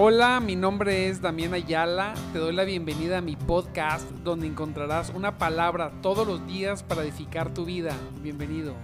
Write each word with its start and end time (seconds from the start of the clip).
Hola, 0.00 0.38
mi 0.38 0.54
nombre 0.54 1.08
es 1.08 1.20
Damián 1.20 1.54
Ayala. 1.54 2.14
Te 2.32 2.38
doy 2.38 2.54
la 2.54 2.62
bienvenida 2.62 3.18
a 3.18 3.20
mi 3.20 3.34
podcast 3.34 4.08
donde 4.22 4.46
encontrarás 4.46 5.10
una 5.10 5.38
palabra 5.38 5.90
todos 6.02 6.24
los 6.24 6.46
días 6.46 6.84
para 6.84 7.02
edificar 7.02 7.52
tu 7.52 7.64
vida. 7.64 7.96
Bienvenido. 8.22 8.76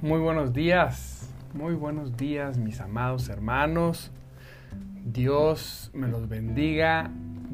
Muy 0.00 0.20
buenos 0.20 0.52
días, 0.52 1.28
muy 1.54 1.74
buenos 1.74 2.16
días 2.16 2.56
mis 2.56 2.80
amados 2.80 3.28
hermanos. 3.28 4.12
Dios 5.04 5.90
me 5.92 6.06
los 6.06 6.28
bendiga 6.28 7.10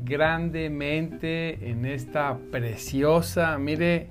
grandemente 0.06 1.68
en 1.68 1.84
esta 1.84 2.38
preciosa, 2.50 3.58
mire, 3.58 4.08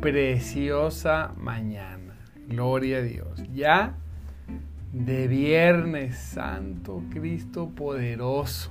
preciosa 0.00 1.32
mañana. 1.36 2.14
Gloria 2.48 2.98
a 2.98 3.02
Dios. 3.02 3.42
Ya 3.54 3.94
de 4.92 5.28
Viernes 5.28 6.16
Santo, 6.16 7.02
Cristo 7.10 7.68
poderoso. 7.68 8.70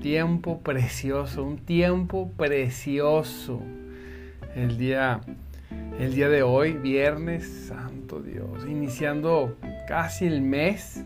Tiempo 0.00 0.60
precioso, 0.60 1.44
un 1.44 1.58
tiempo 1.58 2.30
precioso. 2.36 3.62
El 4.54 4.78
día, 4.78 5.20
el 5.98 6.14
día 6.14 6.28
de 6.28 6.42
hoy, 6.42 6.72
Viernes 6.72 7.66
Santo 7.68 8.20
Dios, 8.20 8.64
iniciando 8.68 9.56
casi 9.86 10.26
el 10.26 10.42
mes. 10.42 11.04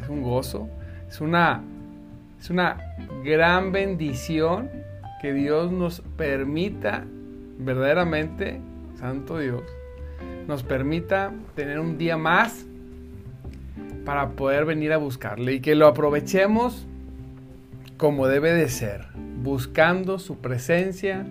Es 0.00 0.08
un 0.08 0.22
gozo, 0.22 0.68
es 1.08 1.20
una, 1.20 1.62
es 2.40 2.50
una 2.50 2.76
gran 3.24 3.72
bendición 3.72 4.70
que 5.20 5.32
Dios 5.32 5.72
nos 5.72 6.02
permita, 6.16 7.04
verdaderamente, 7.58 8.60
Santo 8.98 9.38
Dios, 9.38 9.62
nos 10.46 10.62
permita 10.62 11.32
tener 11.54 11.80
un 11.80 11.96
día 11.96 12.16
más 12.16 12.66
para 14.04 14.30
poder 14.30 14.66
venir 14.66 14.92
a 14.92 14.98
buscarle 14.98 15.54
y 15.54 15.60
que 15.60 15.74
lo 15.74 15.86
aprovechemos 15.86 16.86
como 17.96 18.26
debe 18.26 18.52
de 18.52 18.68
ser, 18.68 19.06
buscando 19.42 20.18
su 20.18 20.38
presencia, 20.38 21.24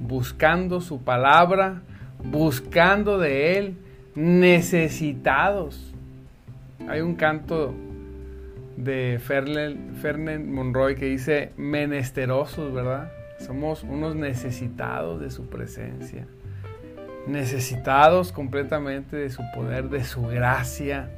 buscando 0.00 0.80
su 0.80 1.02
palabra, 1.02 1.82
buscando 2.22 3.18
de 3.18 3.58
Él, 3.58 3.76
necesitados. 4.14 5.92
Hay 6.88 7.00
un 7.00 7.14
canto 7.14 7.74
de 8.84 9.18
Fernen 9.20 10.52
Monroy 10.52 10.94
que 10.94 11.06
dice 11.06 11.52
menesterosos, 11.56 12.72
¿verdad? 12.72 13.12
Somos 13.38 13.84
unos 13.84 14.16
necesitados 14.16 15.20
de 15.20 15.30
su 15.30 15.48
presencia, 15.48 16.26
necesitados 17.26 18.32
completamente 18.32 19.16
de 19.16 19.30
su 19.30 19.42
poder, 19.54 19.88
de 19.88 20.04
su 20.04 20.22
gracia. 20.22 21.10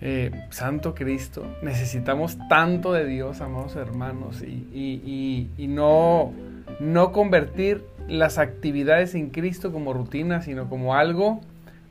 Eh, 0.00 0.30
Santo 0.50 0.94
Cristo, 0.94 1.46
necesitamos 1.62 2.36
tanto 2.48 2.92
de 2.92 3.06
Dios, 3.06 3.40
amados 3.40 3.76
hermanos, 3.76 4.42
y, 4.42 5.48
y 5.56 5.66
no, 5.68 6.32
no 6.80 7.12
convertir 7.12 7.84
las 8.08 8.38
actividades 8.38 9.14
en 9.14 9.30
Cristo 9.30 9.72
como 9.72 9.92
rutina, 9.92 10.42
sino 10.42 10.68
como 10.68 10.96
algo 10.96 11.40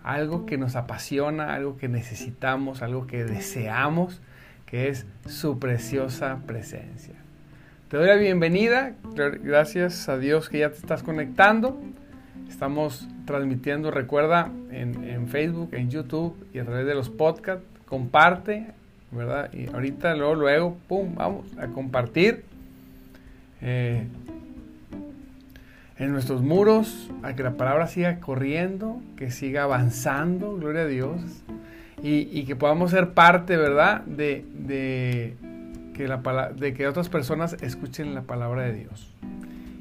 algo 0.04 0.46
que 0.46 0.58
nos 0.58 0.76
apasiona, 0.76 1.54
algo 1.54 1.78
que 1.78 1.88
necesitamos, 1.88 2.82
algo 2.82 3.08
que 3.08 3.24
deseamos, 3.24 4.22
que 4.66 4.90
es 4.90 5.06
su 5.28 5.60
preciosa 5.60 6.40
presencia. 6.46 7.16
Te 7.90 7.98
doy 7.98 8.08
la 8.08 8.16
bienvenida, 8.16 8.94
gracias 9.44 10.08
a 10.08 10.18
Dios 10.18 10.50
que 10.50 10.60
ya 10.60 10.70
te 10.70 10.78
estás 10.78 11.04
conectando. 11.04 11.78
Estamos 12.48 13.08
transmitiendo, 13.26 13.92
recuerda, 13.92 14.50
en, 14.72 15.28
Facebook, 15.28 15.74
en 15.74 15.90
YouTube 15.90 16.36
y 16.54 16.60
a 16.60 16.66
través 16.66 16.86
de 16.86 16.96
los 16.96 17.10
podcasts. 17.10 17.66
Comparte, 17.86 18.68
¿verdad? 19.12 19.52
Y 19.54 19.68
ahorita, 19.68 20.16
luego, 20.16 20.36
luego, 20.36 20.78
pum, 20.88 21.16
vamos 21.16 21.46
a 21.58 21.68
compartir. 21.68 22.46
Eh, 23.62 24.08
en 26.02 26.12
nuestros 26.12 26.42
muros, 26.42 27.12
a 27.22 27.36
que 27.36 27.44
la 27.44 27.52
palabra 27.52 27.86
siga 27.86 28.20
corriendo, 28.20 29.00
que 29.18 29.30
siga 29.30 29.64
avanzando, 29.64 30.58
gloria 30.58 30.82
a 30.82 30.88
Dios, 30.88 31.22
y, 32.02 32.44
que 32.46 32.56
podamos 32.56 32.90
ser 32.90 33.12
parte, 33.12 33.56
¿verdad?, 33.56 34.02
de, 34.06 35.36
que 35.94 36.08
la, 36.08 36.52
de 36.56 36.74
que 36.74 36.88
otras 36.88 37.08
personas 37.08 37.56
escuchen 37.62 38.16
la 38.16 38.24
palabra 38.24 38.64
de 38.64 38.74
Dios. 38.74 39.14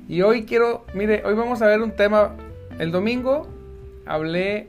Y 0.08 0.20
hoy 0.20 0.44
quiero, 0.44 0.84
mire, 0.92 1.22
hoy 1.24 1.34
vamos 1.34 1.62
a 1.62 1.66
ver 1.66 1.80
un 1.80 1.92
tema, 1.92 2.32
el 2.78 2.92
domingo 2.92 3.48
hablé 4.04 4.68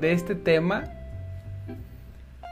de 0.00 0.10
este 0.10 0.34
tema 0.34 0.86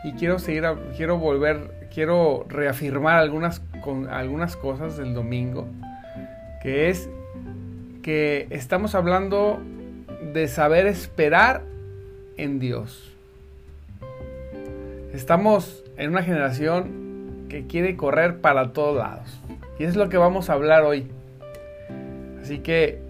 y 0.04 0.12
quiero 0.12 0.38
seguir, 0.38 0.62
quiero 0.96 1.18
volver, 1.18 1.88
quiero 1.92 2.46
reafirmar 2.48 3.18
algunas, 3.18 3.58
con, 3.82 4.08
algunas 4.08 4.54
cosas 4.54 4.96
del 4.96 5.12
domingo, 5.12 5.66
que 6.62 6.88
es 6.88 7.10
que 8.02 8.46
estamos 8.50 8.94
hablando 8.94 9.60
de 10.32 10.48
saber 10.48 10.86
esperar 10.86 11.62
en 12.36 12.58
Dios. 12.58 13.14
Estamos 15.12 15.84
en 15.96 16.10
una 16.10 16.22
generación 16.22 17.46
que 17.48 17.66
quiere 17.66 17.96
correr 17.96 18.40
para 18.40 18.72
todos 18.72 18.96
lados. 18.96 19.40
Y 19.78 19.84
es 19.84 19.96
lo 19.96 20.08
que 20.08 20.16
vamos 20.16 20.50
a 20.50 20.54
hablar 20.54 20.84
hoy. 20.84 21.08
Así 22.42 22.58
que 22.58 23.00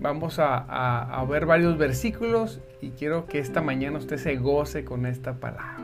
vamos 0.00 0.38
a, 0.38 1.24
ver 1.28 1.46
varios 1.46 1.78
versículos 1.78 2.60
y 2.80 2.90
quiero 2.90 3.26
que 3.26 3.38
esta 3.38 3.62
mañana 3.62 3.98
usted 3.98 4.18
se 4.18 4.36
goce 4.36 4.84
con 4.84 5.06
esta 5.06 5.34
palabra. 5.34 5.76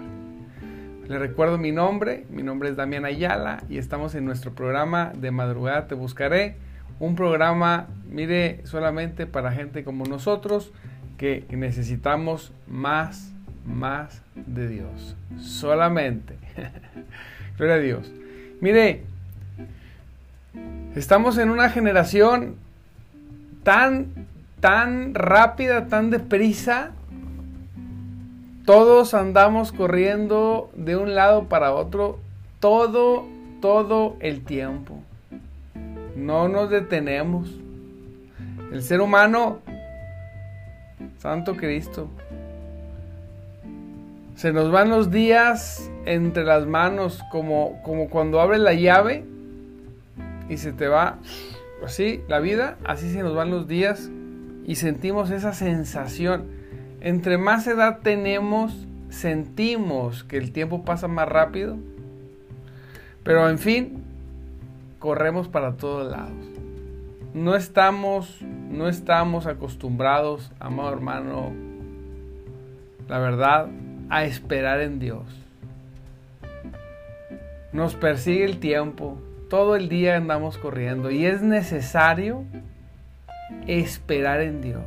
Le 1.08 1.18
recuerdo 1.18 1.58
mi 1.58 1.72
nombre, 1.72 2.24
mi 2.30 2.42
nombre 2.42 2.68
es 2.70 2.76
Damián 2.76 3.04
Ayala 3.04 3.64
y 3.68 3.78
estamos 3.78 4.14
en 4.14 4.24
nuestro 4.24 4.52
programa 4.52 5.12
de 5.14 5.30
madrugada 5.30 5.88
Te 5.88 5.94
Buscaré 5.94 6.56
un 7.02 7.16
programa, 7.16 7.88
mire, 8.08 8.60
solamente 8.64 9.26
para 9.26 9.50
gente 9.50 9.82
como 9.82 10.04
nosotros 10.04 10.70
que 11.18 11.44
necesitamos 11.50 12.52
más, 12.68 13.32
más 13.66 14.22
de 14.36 14.68
Dios. 14.68 15.16
Solamente. 15.36 16.36
Gloria 17.58 17.74
a 17.74 17.78
Dios. 17.78 18.12
Mire, 18.60 19.02
estamos 20.94 21.38
en 21.38 21.50
una 21.50 21.70
generación 21.70 22.54
tan, 23.64 24.06
tan 24.60 25.12
rápida, 25.12 25.88
tan 25.88 26.10
deprisa. 26.10 26.92
Todos 28.64 29.12
andamos 29.14 29.72
corriendo 29.72 30.70
de 30.76 30.94
un 30.94 31.16
lado 31.16 31.48
para 31.48 31.74
otro 31.74 32.20
todo, 32.60 33.26
todo 33.60 34.16
el 34.20 34.44
tiempo 34.44 35.02
no 36.16 36.48
nos 36.48 36.70
detenemos. 36.70 37.50
El 38.72 38.82
ser 38.82 39.00
humano, 39.00 39.60
Santo 41.18 41.56
Cristo, 41.56 42.08
se 44.34 44.52
nos 44.52 44.70
van 44.70 44.88
los 44.88 45.10
días 45.10 45.90
entre 46.04 46.44
las 46.44 46.66
manos 46.66 47.22
como, 47.30 47.80
como 47.82 48.08
cuando 48.08 48.40
abres 48.40 48.60
la 48.60 48.74
llave 48.74 49.24
y 50.48 50.56
se 50.56 50.72
te 50.72 50.88
va 50.88 51.18
así 51.84 52.22
la 52.28 52.40
vida, 52.40 52.78
así 52.84 53.12
se 53.12 53.22
nos 53.22 53.34
van 53.34 53.50
los 53.50 53.68
días 53.68 54.10
y 54.64 54.76
sentimos 54.76 55.30
esa 55.30 55.52
sensación. 55.52 56.46
Entre 57.00 57.36
más 57.36 57.66
edad 57.66 58.00
tenemos, 58.02 58.86
sentimos 59.10 60.24
que 60.24 60.38
el 60.38 60.52
tiempo 60.52 60.84
pasa 60.84 61.08
más 61.08 61.28
rápido. 61.28 61.76
Pero 63.24 63.48
en 63.48 63.58
fin, 63.58 64.01
corremos 65.02 65.48
para 65.48 65.72
todos 65.72 66.08
lados. 66.08 66.46
No 67.34 67.56
estamos, 67.56 68.40
no 68.40 68.88
estamos 68.88 69.46
acostumbrados, 69.46 70.52
amado 70.60 70.92
hermano, 70.92 71.52
la 73.08 73.18
verdad, 73.18 73.66
a 74.10 74.24
esperar 74.24 74.80
en 74.80 75.00
Dios. 75.00 75.24
Nos 77.72 77.96
persigue 77.96 78.44
el 78.44 78.60
tiempo, 78.60 79.20
todo 79.50 79.74
el 79.74 79.88
día 79.88 80.16
andamos 80.16 80.56
corriendo 80.56 81.10
y 81.10 81.26
es 81.26 81.42
necesario 81.42 82.44
esperar 83.66 84.40
en 84.40 84.62
Dios. 84.62 84.84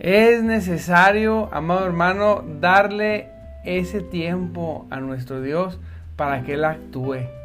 Es 0.00 0.42
necesario, 0.42 1.48
amado 1.50 1.86
hermano, 1.86 2.44
darle 2.60 3.30
ese 3.64 4.02
tiempo 4.02 4.86
a 4.90 5.00
nuestro 5.00 5.40
Dios 5.40 5.80
para 6.16 6.42
que 6.42 6.54
Él 6.54 6.64
actúe 6.64 7.39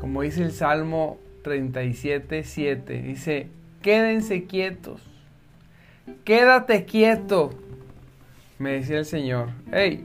como 0.00 0.22
dice 0.22 0.42
el 0.42 0.52
Salmo 0.52 1.18
37, 1.44 2.42
7, 2.42 3.02
dice, 3.02 3.48
quédense 3.82 4.44
quietos, 4.44 5.02
quédate 6.24 6.86
quieto, 6.86 7.50
me 8.58 8.72
decía 8.72 8.98
el 8.98 9.04
Señor, 9.04 9.50
hey, 9.70 10.02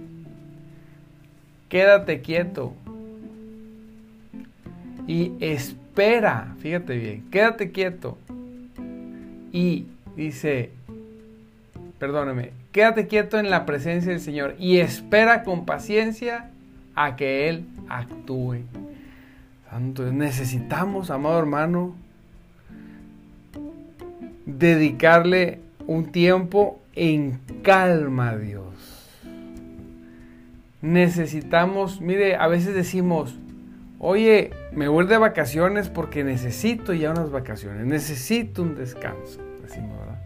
quédate 1.69 2.21
quieto 2.21 2.73
y 5.07 5.31
espera, 5.39 6.55
fíjate 6.59 6.97
bien, 6.97 7.29
quédate 7.31 7.71
quieto 7.71 8.17
y 9.53 9.85
dice, 10.17 10.71
perdóname, 11.99 12.51
quédate 12.73 13.07
quieto 13.07 13.39
en 13.39 13.49
la 13.49 13.65
presencia 13.65 14.11
del 14.11 14.19
Señor 14.19 14.55
y 14.59 14.79
espera 14.79 15.43
con 15.43 15.65
paciencia 15.65 16.51
a 16.95 17.15
que 17.15 17.47
Él 17.47 17.65
actúe. 17.87 18.63
Santo, 19.75 20.09
necesitamos, 20.09 21.11
amado 21.11 21.37
hermano, 21.37 21.95
dedicarle 24.45 25.59
un 25.85 26.13
tiempo 26.13 26.79
en 26.93 27.41
calma 27.61 28.29
a 28.29 28.37
Dios. 28.37 28.63
Necesitamos, 30.81 31.99
mire, 31.99 32.37
a 32.37 32.47
veces 32.47 32.73
decimos, 32.73 33.37
oye, 33.99 34.51
me 34.71 34.87
voy 34.87 35.07
de 35.07 35.17
vacaciones 35.17 35.89
porque 35.89 36.23
necesito 36.23 36.93
ya 36.93 37.11
unas 37.11 37.29
vacaciones, 37.29 37.85
necesito 37.85 38.61
un 38.61 38.75
descanso, 38.75 39.41
decimos, 39.61 39.99
¿verdad? 39.99 40.21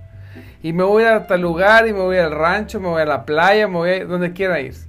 Y 0.62 0.74
me 0.74 0.84
voy 0.84 1.06
a 1.06 1.26
tal 1.26 1.42
lugar 1.42 1.88
y 1.88 1.94
me 1.94 2.02
voy 2.02 2.18
al 2.18 2.34
rancho, 2.34 2.80
me 2.80 2.90
voy 2.90 3.02
a 3.02 3.06
la 3.06 3.26
playa, 3.26 3.68
me 3.68 3.78
voy 3.78 3.90
a 3.90 4.06
donde 4.06 4.32
quiera 4.32 4.62
ir. 4.62 4.89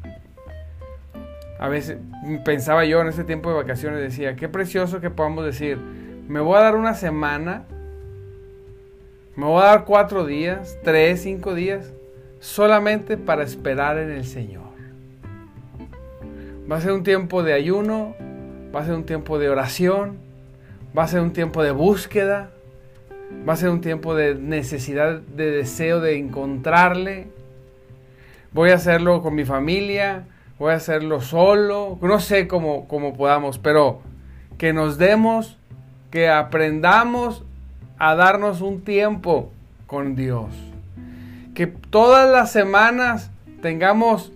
A 1.61 1.69
veces 1.69 1.99
pensaba 2.45 2.85
yo 2.85 3.01
en 3.01 3.07
ese 3.07 3.23
tiempo 3.23 3.51
de 3.51 3.57
vacaciones, 3.57 4.01
decía, 4.01 4.35
qué 4.35 4.49
precioso 4.49 5.01
que 5.01 5.11
podamos 5.11 5.45
decir, 5.45 5.79
me 6.27 6.41
voy 6.41 6.57
a 6.57 6.63
dar 6.63 6.75
una 6.75 6.95
semana 6.95 7.67
me 9.41 9.47
voy 9.47 9.63
a 9.63 9.67
dar 9.67 9.85
cuatro 9.87 10.27
días, 10.27 10.77
tres, 10.83 11.23
cinco 11.23 11.55
días, 11.55 11.93
solamente 12.41 13.17
para 13.17 13.43
esperar 13.43 13.97
en 13.97 14.11
el 14.11 14.27
Señor. 14.27 14.65
Va 16.71 16.77
a 16.77 16.81
ser 16.83 16.93
un 16.93 17.05
tiempo 17.05 17.43
de 17.43 17.55
ayuno, 17.55 18.15
va 18.75 18.81
a 18.81 18.85
ser 18.85 18.95
un 18.95 19.05
tiempo 19.05 19.39
de 19.39 19.49
oración, 19.49 20.19
va 20.97 21.05
a 21.05 21.09
ser 21.09 21.21
un 21.21 21.33
tiempo 21.33 21.63
de 21.63 21.71
búsqueda, 21.71 22.51
va 23.49 23.55
a 23.55 23.57
ser 23.57 23.71
un 23.71 23.81
tiempo 23.81 24.15
de 24.15 24.35
necesidad, 24.35 25.21
de 25.21 25.51
deseo 25.51 26.01
de 26.01 26.19
encontrarle. 26.19 27.29
Voy 28.53 28.71
a 28.71 28.75
hacerlo 28.75 29.23
con 29.23 29.35
mi 29.37 29.47
familia, 29.47 30.25
voy 30.61 30.73
a 30.73 30.77
hacerlo 30.77 31.23
solo, 31.23 31.99
no 32.03 32.21
sé 32.21 32.47
cómo, 32.47 32.87
cómo 32.87 33.17
podamos, 33.17 33.59
pero 33.59 34.03
que 34.59 34.75
nos 34.75 34.99
demos, 34.99 35.57
que 36.11 36.29
aprendamos 36.29 37.43
a 37.99 38.15
darnos 38.15 38.61
un 38.61 38.83
tiempo 38.83 39.51
con 39.87 40.17
Dios. 40.17 40.51
Que 41.55 41.67
todas 41.67 42.31
las 42.31 42.53
semanas 42.53 43.31
tengamos, 43.63 44.33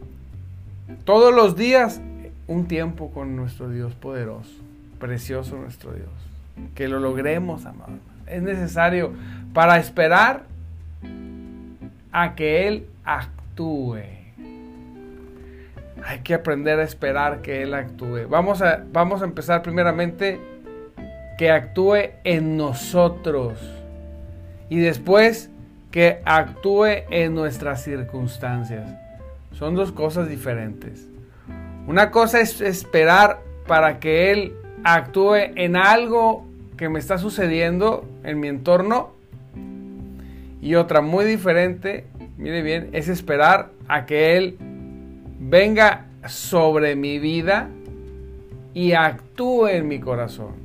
todos 1.04 1.34
los 1.34 1.56
días, 1.56 2.00
un 2.46 2.68
tiempo 2.68 3.10
con 3.10 3.36
nuestro 3.36 3.68
Dios 3.68 3.92
poderoso, 3.92 4.54
precioso 4.98 5.56
nuestro 5.56 5.92
Dios. 5.92 6.08
Que 6.74 6.88
lo 6.88 7.00
logremos, 7.00 7.66
amado. 7.66 7.98
Es 8.26 8.40
necesario 8.40 9.12
para 9.52 9.76
esperar 9.76 10.44
a 12.12 12.34
que 12.34 12.66
Él 12.66 12.86
actúe. 13.04 14.23
Hay 16.06 16.20
que 16.20 16.34
aprender 16.34 16.78
a 16.80 16.84
esperar 16.84 17.40
que 17.40 17.62
Él 17.62 17.72
actúe. 17.72 18.28
Vamos 18.28 18.60
a, 18.60 18.84
vamos 18.92 19.22
a 19.22 19.24
empezar 19.24 19.62
primeramente 19.62 20.38
que 21.38 21.50
actúe 21.50 22.10
en 22.24 22.56
nosotros 22.56 23.58
y 24.68 24.78
después 24.78 25.50
que 25.90 26.20
actúe 26.24 26.86
en 27.10 27.34
nuestras 27.34 27.82
circunstancias. 27.82 28.86
Son 29.52 29.74
dos 29.74 29.92
cosas 29.92 30.28
diferentes. 30.28 31.08
Una 31.86 32.10
cosa 32.10 32.40
es 32.40 32.60
esperar 32.60 33.40
para 33.66 33.98
que 34.00 34.30
Él 34.30 34.54
actúe 34.84 35.36
en 35.54 35.76
algo 35.76 36.44
que 36.76 36.88
me 36.88 36.98
está 36.98 37.18
sucediendo 37.18 38.04
en 38.24 38.40
mi 38.40 38.48
entorno. 38.48 39.12
Y 40.60 40.74
otra 40.74 41.00
muy 41.00 41.24
diferente, 41.24 42.06
mire 42.36 42.62
bien, 42.62 42.90
es 42.92 43.08
esperar 43.08 43.70
a 43.86 44.06
que 44.06 44.36
Él 44.36 44.58
venga 45.44 46.06
sobre 46.26 46.96
mi 46.96 47.19
vida 47.19 47.69
y 48.73 48.93
actúe 48.93 49.69
en 49.69 49.88
mi 49.88 50.00
corazón 50.00 50.64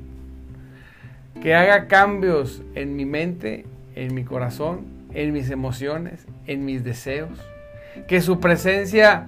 que 1.42 1.56
haga 1.56 1.88
cambios 1.88 2.62
en 2.76 2.96
mi 2.96 3.06
mente, 3.06 3.66
en 3.96 4.14
mi 4.14 4.24
corazón, 4.24 4.86
en 5.14 5.32
mis 5.32 5.50
emociones, 5.50 6.26
en 6.48 6.66
mis 6.66 6.84
deseos. 6.84 7.30
Que 8.08 8.22
su 8.22 8.40
presencia 8.40 9.28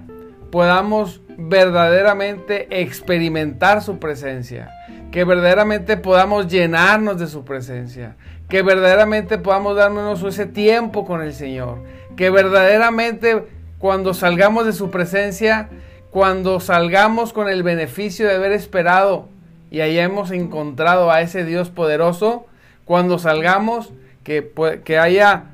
podamos 0.50 1.22
verdaderamente 1.36 2.68
experimentar 2.82 3.82
su 3.82 3.98
presencia. 3.98 4.70
Que 5.10 5.24
verdaderamente 5.24 5.96
podamos 5.96 6.48
llenarnos 6.48 7.18
de 7.18 7.26
su 7.26 7.44
presencia. 7.44 8.16
Que 8.48 8.62
verdaderamente 8.62 9.38
podamos 9.38 9.76
darnos 9.76 10.22
ese 10.22 10.46
tiempo 10.46 11.04
con 11.06 11.22
el 11.22 11.32
Señor. 11.32 11.78
Que 12.16 12.30
verdaderamente 12.30 13.44
cuando 13.82 14.14
salgamos 14.14 14.64
de 14.64 14.72
su 14.72 14.92
presencia, 14.92 15.68
cuando 16.12 16.60
salgamos 16.60 17.32
con 17.32 17.48
el 17.48 17.64
beneficio 17.64 18.28
de 18.28 18.36
haber 18.36 18.52
esperado 18.52 19.28
y 19.72 19.80
ahí 19.80 19.98
hemos 19.98 20.30
encontrado 20.30 21.10
a 21.10 21.20
ese 21.20 21.44
Dios 21.44 21.70
poderoso, 21.70 22.46
cuando 22.84 23.18
salgamos, 23.18 23.92
que, 24.22 24.52
que 24.84 25.00
haya 25.00 25.46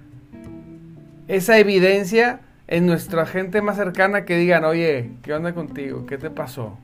esa 1.26 1.58
evidencia 1.58 2.40
en 2.66 2.84
nuestra 2.84 3.24
gente 3.24 3.62
más 3.62 3.78
cercana 3.78 4.26
que 4.26 4.36
digan, 4.36 4.66
oye, 4.66 5.12
¿qué 5.22 5.32
onda 5.32 5.54
contigo? 5.54 6.04
¿Qué 6.04 6.18
te 6.18 6.28
pasó? 6.28 6.76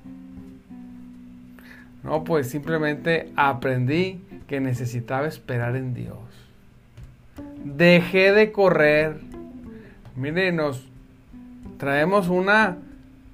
No, 2.02 2.24
pues 2.24 2.48
simplemente 2.48 3.28
aprendí 3.36 4.22
que 4.48 4.60
necesitaba 4.60 5.26
esperar 5.26 5.76
en 5.76 5.92
Dios. 5.92 6.16
Dejé 7.62 8.32
de 8.32 8.50
correr. 8.50 9.20
Miren, 10.16 10.56
nos 10.56 10.93
traemos 11.78 12.28
una 12.28 12.78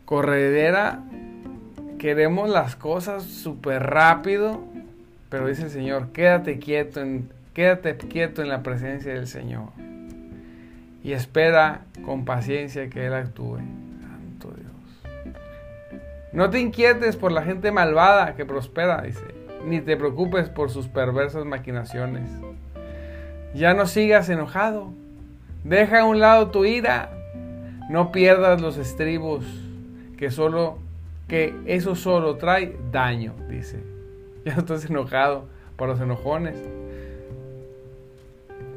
corredera 0.05 1.01
queremos 2.01 2.49
las 2.49 2.77
cosas 2.77 3.25
súper 3.25 3.83
rápido, 3.83 4.65
pero 5.29 5.47
dice 5.47 5.65
el 5.65 5.71
Señor, 5.71 6.09
quédate 6.13 6.59
quieto, 6.59 7.03
en, 7.03 7.29
quédate 7.53 7.95
quieto 7.95 8.41
en 8.41 8.49
la 8.49 8.63
presencia 8.63 9.13
del 9.13 9.27
Señor 9.27 9.69
y 11.05 11.13
espera 11.13 11.83
con 12.03 12.25
paciencia 12.25 12.89
que 12.89 13.07
Él 13.07 13.13
actúe. 13.13 13.59
Santo 14.01 14.49
Dios. 14.57 15.35
No 16.33 16.49
te 16.49 16.59
inquietes 16.59 17.17
por 17.17 17.33
la 17.33 17.43
gente 17.43 17.71
malvada 17.71 18.35
que 18.35 18.47
prospera, 18.47 19.03
dice, 19.03 19.25
ni 19.67 19.83
te 19.83 19.99
preocupes 19.99 20.49
por 20.49 20.71
sus 20.71 20.89
perversas 20.89 21.45
maquinaciones. 21.45 22.31
Ya 23.55 23.75
no 23.75 23.87
sigas 23.87 24.31
enojado. 24.31 24.91
Deja 25.65 26.01
a 26.01 26.05
un 26.07 26.19
lado 26.19 26.51
tu 26.51 26.65
ira. 26.65 27.11
No 27.91 28.13
pierdas 28.13 28.61
los 28.61 28.77
estribos 28.77 29.45
que 30.17 30.31
solo 30.31 30.79
que 31.27 31.53
eso 31.67 31.97
solo 31.97 32.37
trae 32.37 32.77
daño, 32.93 33.35
dice. 33.49 33.83
Ya 34.45 34.55
estás 34.55 34.89
enojado 34.89 35.47
por 35.77 35.89
los 35.89 36.01
enojones. 36.01 36.57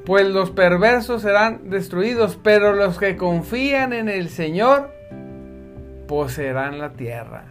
Pues 0.03 0.27
los 0.27 0.49
perversos 0.49 1.21
serán 1.21 1.69
destruidos, 1.69 2.39
pero 2.41 2.73
los 2.73 2.97
que 2.97 3.15
confían 3.15 3.93
en 3.93 4.09
el 4.09 4.29
Señor 4.29 4.91
poseerán 6.07 6.79
la 6.79 6.93
tierra. 6.93 7.45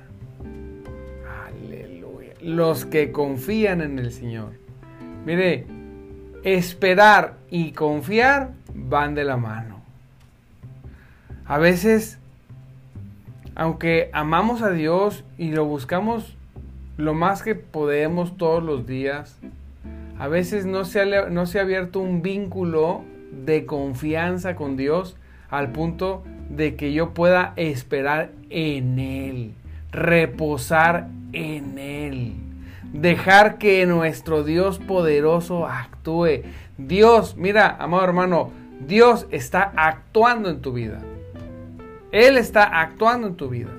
Aleluya. 1.46 2.34
Los 2.42 2.84
que 2.84 3.12
confían 3.12 3.80
en 3.80 4.00
el 4.00 4.10
Señor. 4.10 4.50
Mire, 5.24 5.64
esperar 6.42 7.36
y 7.50 7.70
confiar 7.70 8.50
van 8.74 9.14
de 9.14 9.24
la 9.24 9.36
mano. 9.36 9.71
A 11.46 11.58
veces 11.58 12.18
aunque 13.54 14.10
amamos 14.12 14.62
a 14.62 14.70
Dios 14.70 15.24
y 15.36 15.50
lo 15.50 15.66
buscamos 15.66 16.36
lo 16.96 17.14
más 17.14 17.42
que 17.42 17.54
podemos 17.54 18.36
todos 18.36 18.62
los 18.62 18.86
días, 18.86 19.38
a 20.18 20.28
veces 20.28 20.66
no 20.66 20.84
se 20.84 21.00
ha, 21.00 21.28
no 21.28 21.46
se 21.46 21.58
ha 21.58 21.62
abierto 21.62 22.00
un 22.00 22.22
vínculo 22.22 23.02
de 23.44 23.66
confianza 23.66 24.56
con 24.56 24.76
Dios 24.76 25.16
al 25.50 25.72
punto 25.72 26.22
de 26.48 26.76
que 26.76 26.92
yo 26.92 27.10
pueda 27.10 27.52
esperar 27.56 28.30
en 28.50 28.98
Él, 28.98 29.54
reposar 29.90 31.08
en 31.32 31.78
Él, 31.78 32.34
dejar 32.92 33.58
que 33.58 33.84
nuestro 33.86 34.44
Dios 34.44 34.78
poderoso 34.78 35.66
actúe. 35.66 36.42
Dios, 36.78 37.36
mira, 37.36 37.76
amado 37.78 38.04
hermano, 38.04 38.50
Dios 38.86 39.26
está 39.30 39.72
actuando 39.76 40.48
en 40.48 40.60
tu 40.60 40.72
vida. 40.72 41.00
Él 42.12 42.36
está 42.36 42.80
actuando 42.80 43.26
en 43.26 43.36
tu 43.36 43.48
vida. 43.48 43.70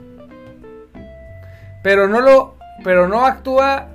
Pero 1.84 2.08
no 2.08 2.22
lo 2.22 2.56
pero 2.84 3.08
no 3.08 3.26
actúa 3.26 3.88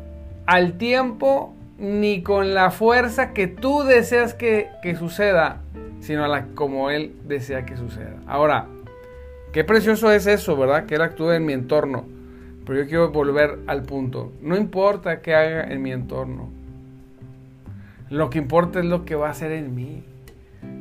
al 0.46 0.78
tiempo 0.78 1.54
ni 1.78 2.22
con 2.22 2.54
la 2.54 2.70
fuerza 2.70 3.32
que 3.32 3.46
tú 3.46 3.82
deseas 3.82 4.34
que, 4.34 4.70
suceda, 4.98 5.60
sino 6.00 6.24
a 6.24 6.28
la, 6.28 6.46
como 6.54 6.90
Él 6.90 7.14
desea 7.24 7.66
que 7.66 7.76
suceda. 7.76 8.16
Ahora, 8.26 8.66
qué 9.52 9.64
precioso 9.64 10.10
es 10.10 10.26
eso, 10.26 10.56
¿verdad? 10.56 10.86
Que 10.86 10.96
Él 10.96 11.02
actúe 11.02 11.32
en 11.32 11.44
mi 11.44 11.52
entorno. 11.52 12.04
Pero 12.66 12.80
yo 12.80 12.86
quiero 12.86 13.10
volver 13.10 13.58
al 13.66 13.82
punto. 13.82 14.32
No 14.42 14.56
importa 14.56 15.20
qué 15.22 15.34
haga 15.34 15.64
en 15.64 15.82
mi 15.82 15.92
entorno. 15.92 16.48
Lo 18.10 18.30
que 18.30 18.38
importa 18.38 18.80
es 18.80 18.86
lo 18.86 19.04
que 19.04 19.14
va 19.14 19.28
a 19.28 19.30
hacer 19.30 19.52
en 19.52 19.74
mí. 19.74 20.02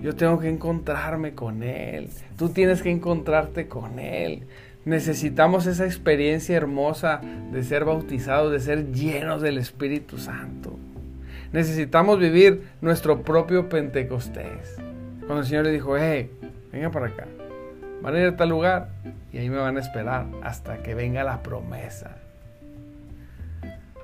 Yo 0.02 0.16
tengo 0.16 0.40
que 0.40 0.50
encontrarme 0.50 1.34
con 1.34 1.64
Él. 1.64 2.10
Tú 2.38 2.50
tienes 2.50 2.82
que 2.82 2.92
encontrarte 2.92 3.68
con 3.68 4.00
Él. 4.00 4.44
Necesitamos 4.86 5.66
esa 5.66 5.86
experiencia 5.86 6.56
hermosa 6.56 7.22
de 7.52 7.64
ser 7.64 7.84
bautizados, 7.84 8.52
de 8.52 8.60
ser 8.60 8.92
llenos 8.94 9.42
del 9.42 9.58
Espíritu 9.58 10.18
Santo. 10.18 10.78
Necesitamos 11.52 12.20
vivir 12.20 12.64
nuestro 12.82 13.22
propio 13.24 13.70
Pentecostés. 13.70 14.78
Cuando 15.20 15.40
el 15.40 15.46
Señor 15.46 15.66
le 15.66 15.72
dijo, 15.72 15.98
hey, 15.98 16.32
venga 16.72 16.90
para 16.90 17.08
acá. 17.08 17.28
Van 18.02 18.16
a 18.16 18.20
ir 18.20 18.28
a 18.28 18.38
tal 18.38 18.50
lugar 18.50 18.90
y 19.34 19.40
ahí 19.40 19.50
me 19.50 19.58
van 19.58 19.78
a 19.78 19.80
esperar 19.80 20.28
hasta 20.44 20.84
que 20.84 20.94
venga 20.94 21.24
la 21.24 21.44
promesa. 21.44 22.18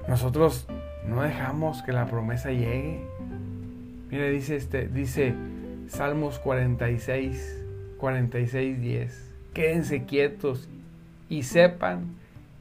Nosotros 0.08 0.68
no 1.08 1.22
dejamos 1.22 1.82
que 1.84 1.94
la 1.94 2.08
promesa 2.08 2.50
llegue. 2.50 3.06
Mire, 4.10 4.32
dice 4.32 4.56
este, 4.56 4.88
dice 4.88 5.34
Salmos 5.94 6.40
46, 6.40 7.64
46, 8.00 8.82
10. 8.82 9.32
Quédense 9.54 10.06
quietos 10.06 10.68
y 11.30 11.44
sepan 11.44 12.16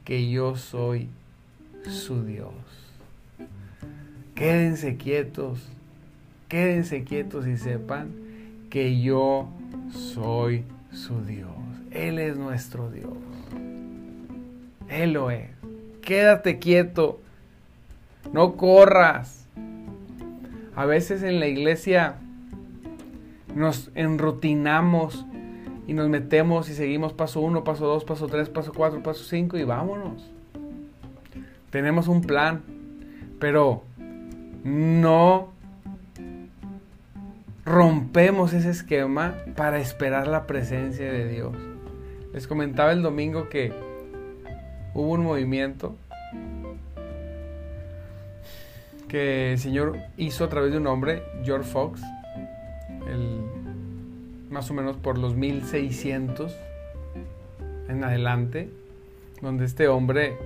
que 0.05 0.29
yo 0.29 0.55
soy 0.55 1.09
su 1.89 2.23
Dios. 2.23 2.53
Quédense 4.35 4.97
quietos, 4.97 5.67
quédense 6.47 7.03
quietos 7.05 7.47
y 7.47 7.57
sepan 7.57 8.11
que 8.69 9.01
yo 9.01 9.49
soy 9.89 10.63
su 10.91 11.25
Dios. 11.25 11.49
Él 11.89 12.19
es 12.19 12.37
nuestro 12.37 12.91
Dios. 12.91 13.17
Él 14.89 15.13
lo 15.13 15.31
es. 15.31 15.49
Quédate 16.03 16.59
quieto. 16.59 17.19
No 18.31 18.57
corras. 18.57 19.47
A 20.75 20.85
veces 20.85 21.23
en 21.23 21.39
la 21.39 21.47
iglesia 21.47 22.17
nos 23.55 23.91
enrutinamos 23.95 25.25
y 25.87 25.93
nos 25.93 26.09
metemos 26.09 26.69
y 26.69 26.75
seguimos 26.75 27.13
paso 27.13 27.41
1, 27.41 27.63
paso 27.63 27.85
2, 27.87 28.05
paso 28.05 28.27
3, 28.27 28.49
paso 28.49 28.71
4, 28.73 29.03
paso 29.03 29.23
5 29.23 29.57
y 29.57 29.63
vámonos. 29.63 30.31
Tenemos 31.69 32.07
un 32.07 32.21
plan, 32.21 32.61
pero 33.39 33.83
no 34.63 35.51
rompemos 37.65 38.53
ese 38.53 38.69
esquema 38.69 39.35
para 39.55 39.79
esperar 39.79 40.27
la 40.27 40.45
presencia 40.45 41.11
de 41.11 41.27
Dios. 41.27 41.55
Les 42.33 42.47
comentaba 42.47 42.91
el 42.91 43.01
domingo 43.01 43.49
que 43.49 43.73
hubo 44.93 45.11
un 45.11 45.23
movimiento 45.23 45.95
que 49.07 49.53
el 49.53 49.59
Señor 49.59 49.97
hizo 50.17 50.43
a 50.43 50.49
través 50.49 50.71
de 50.71 50.77
un 50.77 50.87
hombre, 50.87 51.23
George 51.43 51.69
Fox, 51.69 52.01
más 54.53 54.69
o 54.69 54.73
menos 54.73 54.95
por 54.95 55.17
los 55.17 55.35
1600 55.35 56.55
en 57.89 58.03
adelante, 58.03 58.69
donde 59.41 59.65
este 59.65 59.87
hombre, 59.87 60.37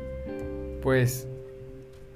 pues, 0.82 1.28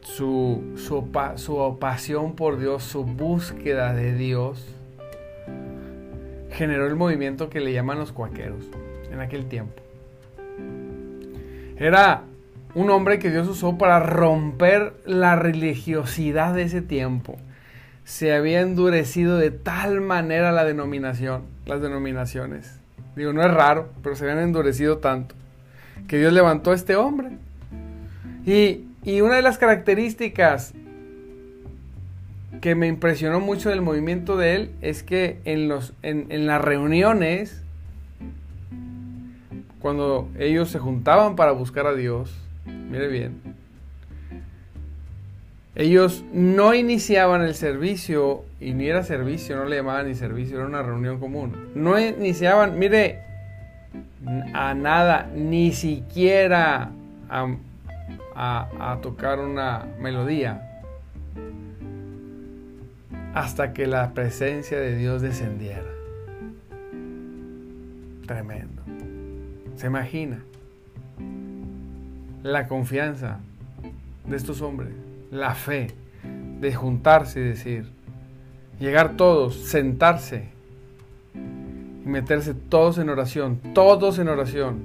su, 0.01 0.63
su, 0.77 1.05
su 1.35 1.77
pasión 1.79 2.35
por 2.35 2.57
Dios, 2.57 2.83
su 2.83 3.03
búsqueda 3.03 3.93
de 3.93 4.15
Dios, 4.15 4.65
generó 6.51 6.87
el 6.87 6.95
movimiento 6.95 7.49
que 7.49 7.59
le 7.59 7.73
llaman 7.73 7.99
los 7.99 8.11
cuaqueros 8.11 8.63
en 9.11 9.19
aquel 9.19 9.45
tiempo. 9.47 9.81
Era 11.77 12.23
un 12.73 12.89
hombre 12.89 13.19
que 13.19 13.29
Dios 13.29 13.47
usó 13.47 13.77
para 13.77 13.99
romper 13.99 14.93
la 15.05 15.35
religiosidad 15.35 16.53
de 16.53 16.63
ese 16.63 16.81
tiempo 16.81 17.37
se 18.03 18.33
había 18.33 18.61
endurecido 18.61 19.37
de 19.37 19.51
tal 19.51 20.01
manera 20.01 20.51
la 20.51 20.65
denominación, 20.65 21.43
las 21.65 21.81
denominaciones. 21.81 22.79
Digo, 23.15 23.33
no 23.33 23.41
es 23.41 23.53
raro, 23.53 23.89
pero 24.03 24.15
se 24.15 24.23
habían 24.23 24.39
endurecido 24.39 24.97
tanto 24.97 25.35
que 26.07 26.17
Dios 26.17 26.33
levantó 26.33 26.71
a 26.71 26.75
este 26.75 26.95
hombre. 26.95 27.29
Y, 28.45 28.85
una 29.21 29.35
de 29.35 29.41
las 29.41 29.57
características 29.57 30.73
que 32.59 32.75
me 32.75 32.87
impresionó 32.87 33.39
mucho 33.39 33.69
del 33.69 33.81
movimiento 33.81 34.37
de 34.37 34.55
él 34.55 34.71
es 34.81 35.03
que 35.03 35.39
en, 35.45 35.67
los, 35.67 35.93
en, 36.03 36.27
en 36.29 36.45
las 36.45 36.61
reuniones, 36.61 37.63
cuando 39.79 40.29
ellos 40.37 40.69
se 40.69 40.79
juntaban 40.79 41.35
para 41.35 41.51
buscar 41.51 41.87
a 41.87 41.93
Dios, 41.93 42.35
mire 42.65 43.07
bien, 43.07 43.41
ellos 45.75 46.25
no 46.33 46.73
iniciaban 46.73 47.41
el 47.41 47.55
servicio, 47.55 48.43
y 48.59 48.73
ni 48.73 48.87
era 48.87 49.03
servicio, 49.03 49.55
no 49.55 49.65
le 49.65 49.77
llamaban 49.77 50.07
ni 50.07 50.15
servicio, 50.15 50.57
era 50.57 50.67
una 50.67 50.83
reunión 50.83 51.19
común. 51.19 51.69
No 51.75 51.97
iniciaban, 51.97 52.77
mire, 52.77 53.19
a 54.53 54.73
nada, 54.73 55.29
ni 55.33 55.71
siquiera 55.71 56.91
a, 57.29 58.97
tocar 59.01 59.39
una 59.39 59.85
melodía, 59.99 60.83
hasta 63.33 63.71
que 63.71 63.87
la 63.87 64.13
presencia 64.13 64.77
de 64.77 64.97
Dios 64.97 65.21
descendiera. 65.21 65.87
Tremendo. 68.27 68.81
¿Se 69.77 69.87
imagina? 69.87 70.43
La 72.43 72.67
confianza 72.67 73.39
de 74.25 74.35
estos 74.35 74.61
hombres 74.61 74.89
la 75.31 75.55
fe 75.55 75.87
de 76.59 76.75
juntarse 76.75 77.39
y 77.39 77.43
decir, 77.43 77.89
llegar 78.79 79.15
todos, 79.15 79.55
sentarse 79.55 80.49
y 81.33 82.07
meterse 82.07 82.53
todos 82.53 82.97
en 82.99 83.09
oración, 83.09 83.59
todos 83.73 84.19
en 84.19 84.27
oración, 84.27 84.83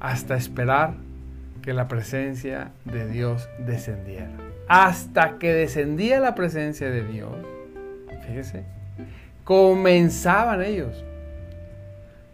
hasta 0.00 0.36
esperar 0.36 0.94
que 1.62 1.72
la 1.72 1.86
presencia 1.88 2.72
de 2.84 3.08
Dios 3.08 3.48
descendiera. 3.64 4.32
Hasta 4.68 5.38
que 5.38 5.52
descendía 5.52 6.18
la 6.18 6.34
presencia 6.34 6.90
de 6.90 7.04
Dios, 7.06 7.32
fíjese, 8.26 8.64
comenzaban 9.44 10.62
ellos 10.62 11.04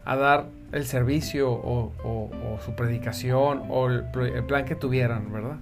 a 0.04 0.16
dar 0.16 0.46
el 0.72 0.84
servicio 0.86 1.50
o, 1.50 2.60
su 2.64 2.74
predicación 2.74 3.64
o 3.68 3.88
el 3.88 4.44
plan 4.46 4.64
que 4.64 4.74
tuvieran, 4.74 5.30
¿verdad? 5.32 5.58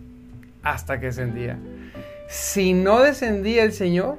Hasta 0.67 0.99
que 0.99 1.07
descendía. 1.07 1.59
Si 2.29 2.75
no 2.75 3.01
descendía 3.01 3.63
el 3.63 3.73
Señor, 3.73 4.19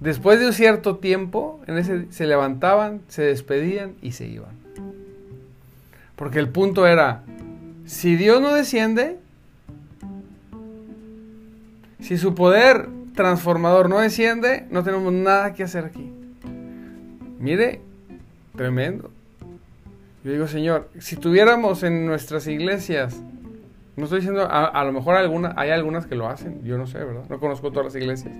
después 0.00 0.40
de 0.40 0.46
un 0.46 0.52
cierto 0.54 0.96
tiempo, 0.96 1.60
en 1.66 1.76
ese, 1.76 2.10
se 2.10 2.26
levantaban, 2.26 3.02
se 3.08 3.22
despedían 3.22 3.94
y 4.00 4.12
se 4.12 4.26
iban. 4.26 4.56
Porque 6.16 6.38
el 6.38 6.48
punto 6.48 6.86
era, 6.86 7.24
si 7.84 8.16
Dios 8.16 8.40
no 8.40 8.54
desciende, 8.54 9.18
si 12.00 12.16
su 12.16 12.34
poder 12.34 12.88
transformador 13.14 13.90
no 13.90 13.98
desciende, 13.98 14.64
no 14.70 14.82
tenemos 14.82 15.12
nada 15.12 15.52
que 15.52 15.62
hacer 15.62 15.84
aquí. 15.84 16.10
Mire, 17.38 17.82
tremendo. 18.56 19.10
Yo 20.24 20.32
digo, 20.32 20.48
Señor, 20.48 20.88
si 20.98 21.16
tuviéramos 21.16 21.82
en 21.82 22.06
nuestras 22.06 22.46
iglesias 22.46 23.20
no 23.96 24.04
estoy 24.04 24.20
diciendo, 24.20 24.46
a, 24.50 24.84
lo 24.84 24.92
mejor 24.92 25.16
alguna, 25.16 25.54
hay 25.56 25.70
algunas 25.70 26.06
que 26.06 26.16
lo 26.16 26.28
hacen, 26.28 26.62
yo 26.64 26.76
no 26.76 26.86
sé, 26.86 26.98
¿verdad? 26.98 27.24
No 27.30 27.40
conozco 27.40 27.70
todas 27.70 27.86
las 27.86 27.96
iglesias. 27.96 28.34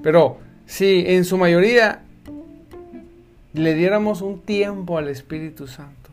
Pero 0.00 0.38
si 0.64 1.04
en 1.06 1.24
su 1.24 1.36
mayoría 1.38 2.02
le 3.52 3.74
diéramos 3.74 4.22
un 4.22 4.40
tiempo 4.40 4.98
al 4.98 5.08
Espíritu 5.08 5.66
Santo, 5.66 6.10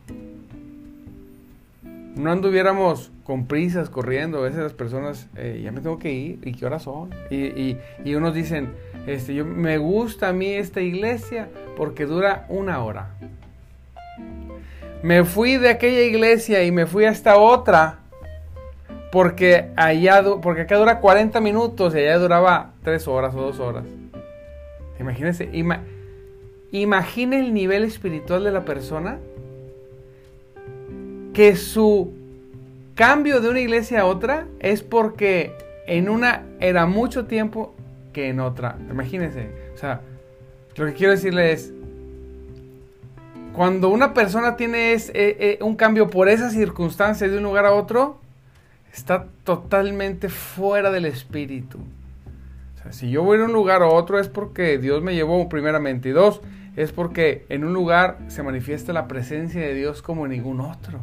no 2.16 2.32
anduviéramos 2.32 3.12
con 3.22 3.46
prisas 3.46 3.90
corriendo, 3.90 4.38
a 4.38 4.42
veces 4.42 4.58
las 4.58 4.72
personas, 4.72 5.28
eh, 5.36 5.60
ya 5.62 5.70
me 5.70 5.80
tengo 5.80 6.00
que 6.00 6.12
ir, 6.12 6.40
¿y 6.44 6.52
qué 6.52 6.66
horas 6.66 6.82
son? 6.82 7.10
Y, 7.30 7.76
y, 8.04 8.14
unos 8.16 8.34
dicen, 8.34 8.70
este, 9.06 9.34
yo, 9.34 9.44
me 9.44 9.78
gusta 9.78 10.30
a 10.30 10.32
mí 10.32 10.48
esta 10.48 10.80
iglesia 10.80 11.48
porque 11.76 12.06
dura 12.06 12.44
una 12.48 12.82
hora. 12.82 13.10
Me 15.04 15.22
fui 15.22 15.58
de 15.58 15.68
aquella 15.68 16.02
iglesia 16.02 16.64
y 16.64 16.72
me 16.72 16.86
fui 16.86 17.04
a 17.04 17.10
esta 17.10 17.38
otra 17.38 18.00
porque, 19.10 19.70
allá, 19.76 20.22
porque 20.40 20.62
acá 20.62 20.76
dura 20.76 21.00
40 21.00 21.40
minutos 21.40 21.94
y 21.94 21.98
allá 21.98 22.18
duraba 22.18 22.74
3 22.84 23.08
horas 23.08 23.34
o 23.34 23.40
2 23.40 23.58
horas. 23.58 23.84
Imagínense, 25.00 25.50
imagine 26.70 27.40
el 27.40 27.54
nivel 27.54 27.84
espiritual 27.84 28.44
de 28.44 28.52
la 28.52 28.64
persona 28.64 29.18
que 31.32 31.56
su 31.56 32.12
cambio 32.94 33.40
de 33.40 33.48
una 33.48 33.60
iglesia 33.60 34.02
a 34.02 34.06
otra 34.06 34.46
es 34.60 34.82
porque 34.82 35.54
en 35.86 36.08
una 36.08 36.44
era 36.60 36.86
mucho 36.86 37.26
tiempo 37.26 37.74
que 38.12 38.28
en 38.28 38.40
otra. 38.40 38.76
Imagínense, 38.90 39.48
o 39.74 39.78
sea, 39.78 40.02
lo 40.76 40.86
que 40.86 40.92
quiero 40.92 41.12
decirle 41.12 41.52
es, 41.52 41.72
cuando 43.54 43.88
una 43.88 44.14
persona 44.14 44.56
tiene 44.56 44.92
eh, 44.92 45.08
eh, 45.14 45.58
un 45.62 45.76
cambio 45.76 46.08
por 46.08 46.28
esas 46.28 46.52
circunstancias 46.52 47.30
de 47.30 47.38
un 47.38 47.42
lugar 47.42 47.66
a 47.66 47.72
otro, 47.72 48.19
está 48.92 49.26
totalmente 49.44 50.28
fuera 50.28 50.90
del 50.90 51.06
espíritu. 51.06 51.78
Si 52.90 53.10
yo 53.10 53.22
voy 53.22 53.38
a 53.38 53.44
un 53.44 53.52
lugar 53.52 53.82
o 53.82 53.92
otro 53.92 54.18
es 54.18 54.28
porque 54.28 54.78
Dios 54.78 55.02
me 55.02 55.14
llevó 55.14 55.48
primeramente. 55.48 56.08
Y 56.08 56.12
dos, 56.12 56.40
es 56.76 56.92
porque 56.92 57.44
en 57.48 57.64
un 57.64 57.72
lugar 57.72 58.18
se 58.28 58.42
manifiesta 58.42 58.92
la 58.92 59.06
presencia 59.06 59.60
de 59.60 59.74
Dios 59.74 60.02
como 60.02 60.24
en 60.24 60.32
ningún 60.32 60.60
otro. 60.60 61.00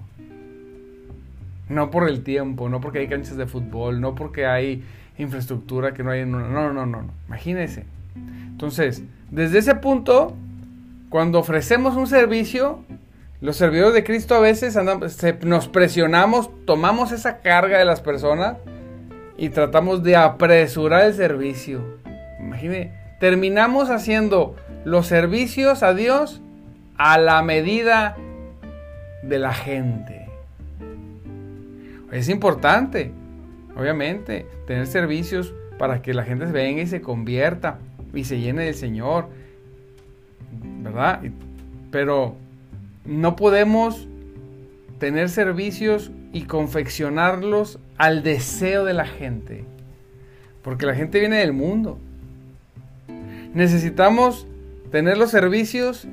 No 1.69 1.91
por 1.91 2.09
el 2.09 2.23
tiempo, 2.23 2.67
no 2.69 2.81
porque 2.81 2.99
hay 2.99 3.07
canchas 3.07 3.37
de 3.37 3.45
fútbol, 3.45 4.01
no 4.01 4.15
porque 4.15 4.45
hay 4.45 4.83
infraestructura 5.17 5.93
que 5.93 6.03
no 6.03 6.11
hay 6.11 6.21
en 6.21 6.33
una... 6.33 6.47
No, 6.47 6.73
no, 6.73 6.85
no, 6.85 7.03
no. 7.03 7.11
Imagínense. 7.27 7.85
Entonces, 8.47 9.03
desde 9.29 9.59
ese 9.59 9.75
punto, 9.75 10.33
cuando 11.09 11.39
ofrecemos 11.39 11.95
un 11.95 12.07
servicio, 12.07 12.79
los 13.39 13.55
servidores 13.55 13.93
de 13.93 14.03
Cristo 14.03 14.35
a 14.35 14.39
veces 14.39 14.77
nos 15.43 15.67
presionamos, 15.67 16.49
tomamos 16.65 17.11
esa 17.11 17.39
carga 17.39 17.77
de 17.77 17.85
las 17.85 18.01
personas 18.01 18.57
y 19.37 19.49
tratamos 19.49 20.01
de 20.01 20.15
apresurar 20.15 21.05
el 21.05 21.13
servicio. 21.13 21.81
Imagine, 22.39 22.93
terminamos 23.19 23.89
haciendo 23.91 24.55
los 24.85 25.05
servicios 25.05 25.83
a 25.83 25.93
Dios 25.93 26.41
a 26.97 27.19
la 27.19 27.43
medida 27.43 28.17
de 29.21 29.37
la 29.37 29.53
gente. 29.53 30.27
Es 32.11 32.29
importante, 32.29 33.11
obviamente, 33.75 34.47
tener 34.65 34.87
servicios 34.87 35.53
para 35.77 36.01
que 36.01 36.15
la 36.15 36.23
gente 36.23 36.45
venga 36.45 36.81
y 36.81 36.87
se 36.87 37.01
convierta 37.01 37.77
y 38.15 38.23
se 38.23 38.39
llene 38.39 38.65
del 38.65 38.73
Señor. 38.73 39.27
¿Verdad? 40.81 41.21
Pero 41.91 42.35
no 43.07 43.37
podemos 43.37 44.07
tener 44.99 45.29
servicios 45.29 46.11
y 46.33 46.43
confeccionarlos 46.43 47.79
al 47.97 48.21
deseo 48.21 48.83
de 48.83 48.93
la 48.93 49.05
gente. 49.05 49.63
Porque 50.61 50.85
la 50.85 50.93
gente 50.93 51.19
viene 51.19 51.37
del 51.37 51.53
mundo. 51.53 51.99
Necesitamos 53.53 54.45
tener 54.91 55.17
los 55.17 55.31
servicios 55.31 56.05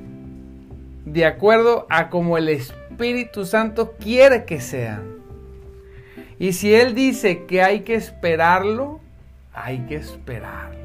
de 1.05 1.25
acuerdo 1.25 1.85
a 1.89 2.09
como 2.09 2.37
el 2.37 2.47
Espíritu 2.47 3.45
Santo 3.45 3.95
quiere 3.99 4.45
que 4.45 4.61
sean. 4.61 5.03
Y 6.39 6.53
si 6.53 6.73
Él 6.73 6.95
dice 6.95 7.45
que 7.45 7.61
hay 7.61 7.81
que 7.81 7.95
esperarlo, 7.95 9.01
hay 9.53 9.79
que 9.79 9.95
esperarlo. 9.95 10.79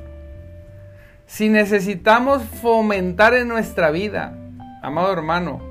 Si 1.26 1.48
necesitamos 1.48 2.42
fomentar 2.42 3.34
en 3.34 3.46
nuestra 3.46 3.92
vida, 3.92 4.36
amado 4.82 5.12
hermano, 5.12 5.69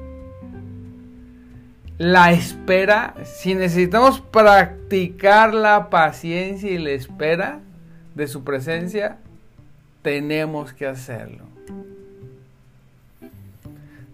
la 1.99 2.31
espera, 2.31 3.13
si 3.25 3.55
necesitamos 3.55 4.21
practicar 4.21 5.53
la 5.53 5.89
paciencia 5.89 6.71
y 6.71 6.77
la 6.77 6.91
espera 6.91 7.59
de 8.15 8.27
su 8.27 8.45
presencia, 8.45 9.17
tenemos 10.01 10.71
que 10.71 10.87
hacerlo. 10.87 11.43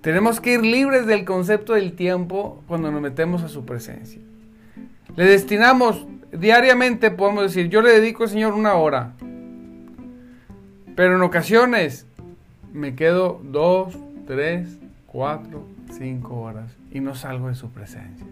Tenemos 0.01 0.41
que 0.41 0.53
ir 0.53 0.63
libres 0.63 1.05
del 1.05 1.25
concepto 1.25 1.73
del 1.73 1.93
tiempo 1.93 2.63
cuando 2.67 2.91
nos 2.91 3.01
metemos 3.01 3.43
a 3.43 3.49
su 3.49 3.65
presencia. 3.65 4.19
Le 5.15 5.25
destinamos 5.25 6.07
diariamente, 6.31 7.11
podemos 7.11 7.43
decir, 7.43 7.69
yo 7.69 7.83
le 7.83 7.91
dedico 7.91 8.23
al 8.23 8.29
Señor 8.29 8.53
una 8.53 8.73
hora. 8.73 9.13
Pero 10.95 11.15
en 11.15 11.21
ocasiones 11.21 12.07
me 12.73 12.95
quedo 12.95 13.39
dos, 13.43 13.95
tres, 14.25 14.79
cuatro, 15.15 15.65
cinco 15.97 16.41
horas 16.41 16.75
y 16.91 16.99
no 16.99 17.15
salgo 17.15 17.47
de 17.47 17.55
su 17.55 17.69
presencia. 17.69 18.27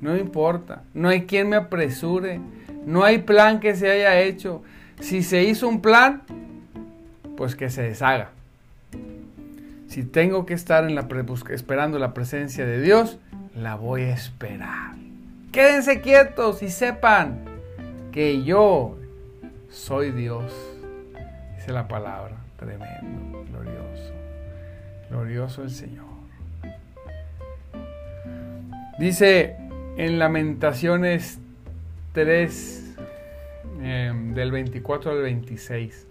No 0.00 0.16
importa, 0.16 0.82
no 0.94 1.10
hay 1.10 1.26
quien 1.26 1.50
me 1.50 1.56
apresure, 1.56 2.40
no 2.86 3.04
hay 3.04 3.18
plan 3.18 3.60
que 3.60 3.76
se 3.76 3.90
haya 3.90 4.18
hecho. 4.20 4.62
Si 4.98 5.22
se 5.22 5.42
hizo 5.42 5.68
un 5.68 5.82
plan, 5.82 6.22
pues 7.36 7.54
que 7.54 7.68
se 7.68 7.82
deshaga. 7.82 8.30
Si 9.88 10.04
tengo 10.04 10.46
que 10.46 10.54
estar 10.54 10.84
en 10.84 10.94
la 10.94 11.06
esperando 11.50 11.98
la 11.98 12.14
presencia 12.14 12.64
de 12.64 12.80
Dios, 12.80 13.18
la 13.54 13.74
voy 13.74 14.04
a 14.04 14.14
esperar. 14.14 14.94
Quédense 15.52 16.00
quietos 16.00 16.62
y 16.62 16.70
sepan 16.70 17.44
que 18.10 18.42
yo 18.42 18.96
soy 19.68 20.12
Dios. 20.12 20.50
Dice 21.56 21.72
la 21.72 21.86
palabra. 21.86 22.36
Tremendo, 22.56 23.44
glorioso. 23.50 24.14
Glorioso 25.10 25.62
el 25.62 25.70
Señor. 25.70 26.05
Dice 28.98 29.56
en 29.98 30.18
Lamentaciones 30.18 31.38
3, 32.12 32.96
em, 33.82 34.32
del 34.32 34.50
24 34.50 35.10
al 35.10 35.22
26. 35.22 36.06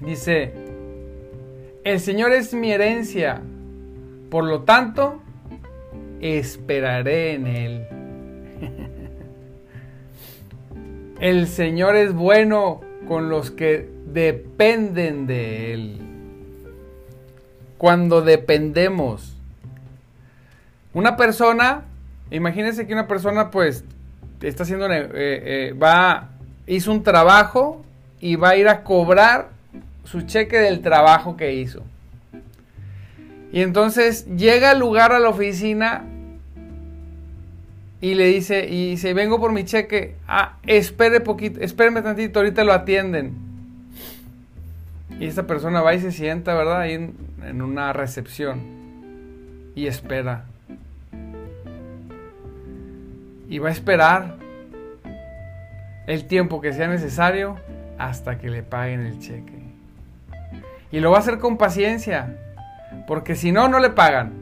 Dice, 0.00 0.52
el 1.84 2.00
Señor 2.00 2.32
es 2.32 2.54
mi 2.54 2.72
herencia, 2.72 3.42
por 4.30 4.44
lo 4.44 4.62
tanto, 4.62 5.20
esperaré 6.20 7.34
en 7.34 7.46
Él. 7.46 7.86
el 11.20 11.46
Señor 11.46 11.94
es 11.96 12.14
bueno 12.14 12.80
con 13.06 13.28
los 13.28 13.50
que 13.50 13.86
dependen 14.06 15.26
de 15.26 15.74
Él. 15.74 15.98
Cuando 17.76 18.22
dependemos, 18.22 19.36
una 20.94 21.18
persona 21.18 21.84
Imagínense 22.30 22.86
que 22.86 22.92
una 22.92 23.06
persona 23.06 23.50
pues 23.50 23.84
está 24.42 24.62
haciendo, 24.62 24.90
eh, 24.92 25.08
eh, 25.14 25.72
va, 25.72 26.30
hizo 26.66 26.92
un 26.92 27.02
trabajo 27.02 27.82
y 28.20 28.36
va 28.36 28.50
a 28.50 28.56
ir 28.56 28.68
a 28.68 28.82
cobrar 28.82 29.48
su 30.04 30.22
cheque 30.22 30.58
del 30.58 30.80
trabajo 30.80 31.36
que 31.36 31.54
hizo. 31.54 31.82
Y 33.50 33.62
entonces 33.62 34.26
llega 34.36 34.72
al 34.72 34.78
lugar 34.78 35.12
a 35.12 35.18
la 35.18 35.30
oficina 35.30 36.04
y 38.00 38.14
le 38.14 38.26
dice, 38.26 38.68
y 38.68 38.90
dice, 38.90 39.14
vengo 39.14 39.40
por 39.40 39.52
mi 39.52 39.64
cheque, 39.64 40.14
ah, 40.28 40.58
espere 40.66 41.20
poquito, 41.20 41.60
espéreme 41.60 42.02
tantito, 42.02 42.40
ahorita 42.40 42.62
lo 42.62 42.74
atienden. 42.74 43.34
Y 45.18 45.26
esta 45.26 45.46
persona 45.46 45.80
va 45.80 45.94
y 45.94 46.00
se 46.00 46.12
sienta, 46.12 46.54
¿verdad? 46.54 46.82
Ahí 46.82 46.92
en 46.92 47.62
una 47.62 47.92
recepción 47.92 48.60
y 49.74 49.86
espera 49.86 50.44
y 53.48 53.58
va 53.58 53.70
a 53.70 53.72
esperar 53.72 54.36
el 56.06 56.26
tiempo 56.26 56.60
que 56.60 56.72
sea 56.72 56.88
necesario 56.88 57.56
hasta 57.98 58.38
que 58.38 58.50
le 58.50 58.62
paguen 58.62 59.00
el 59.00 59.18
cheque. 59.18 59.58
Y 60.90 61.00
lo 61.00 61.10
va 61.10 61.18
a 61.18 61.20
hacer 61.20 61.38
con 61.38 61.58
paciencia, 61.58 62.36
porque 63.06 63.34
si 63.34 63.52
no, 63.52 63.68
no 63.68 63.78
le 63.78 63.90
pagan. 63.90 64.32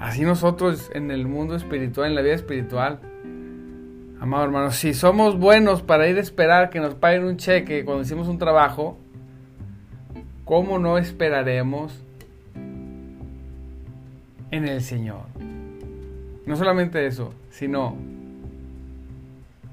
Así 0.00 0.22
nosotros 0.22 0.90
en 0.94 1.10
el 1.10 1.26
mundo 1.26 1.56
espiritual, 1.56 2.08
en 2.08 2.14
la 2.14 2.22
vida 2.22 2.34
espiritual, 2.34 3.00
amado 4.20 4.44
hermano, 4.44 4.70
si 4.70 4.92
somos 4.92 5.38
buenos 5.38 5.82
para 5.82 6.08
ir 6.08 6.18
a 6.18 6.20
esperar 6.20 6.68
que 6.68 6.80
nos 6.80 6.94
paguen 6.94 7.24
un 7.24 7.36
cheque 7.36 7.84
cuando 7.84 8.02
hicimos 8.02 8.28
un 8.28 8.38
trabajo, 8.38 8.98
¿cómo 10.44 10.78
no 10.78 10.98
esperaremos 10.98 11.98
en 14.50 14.68
el 14.68 14.82
Señor? 14.82 15.55
No 16.46 16.56
solamente 16.56 17.06
eso, 17.06 17.34
sino 17.50 17.96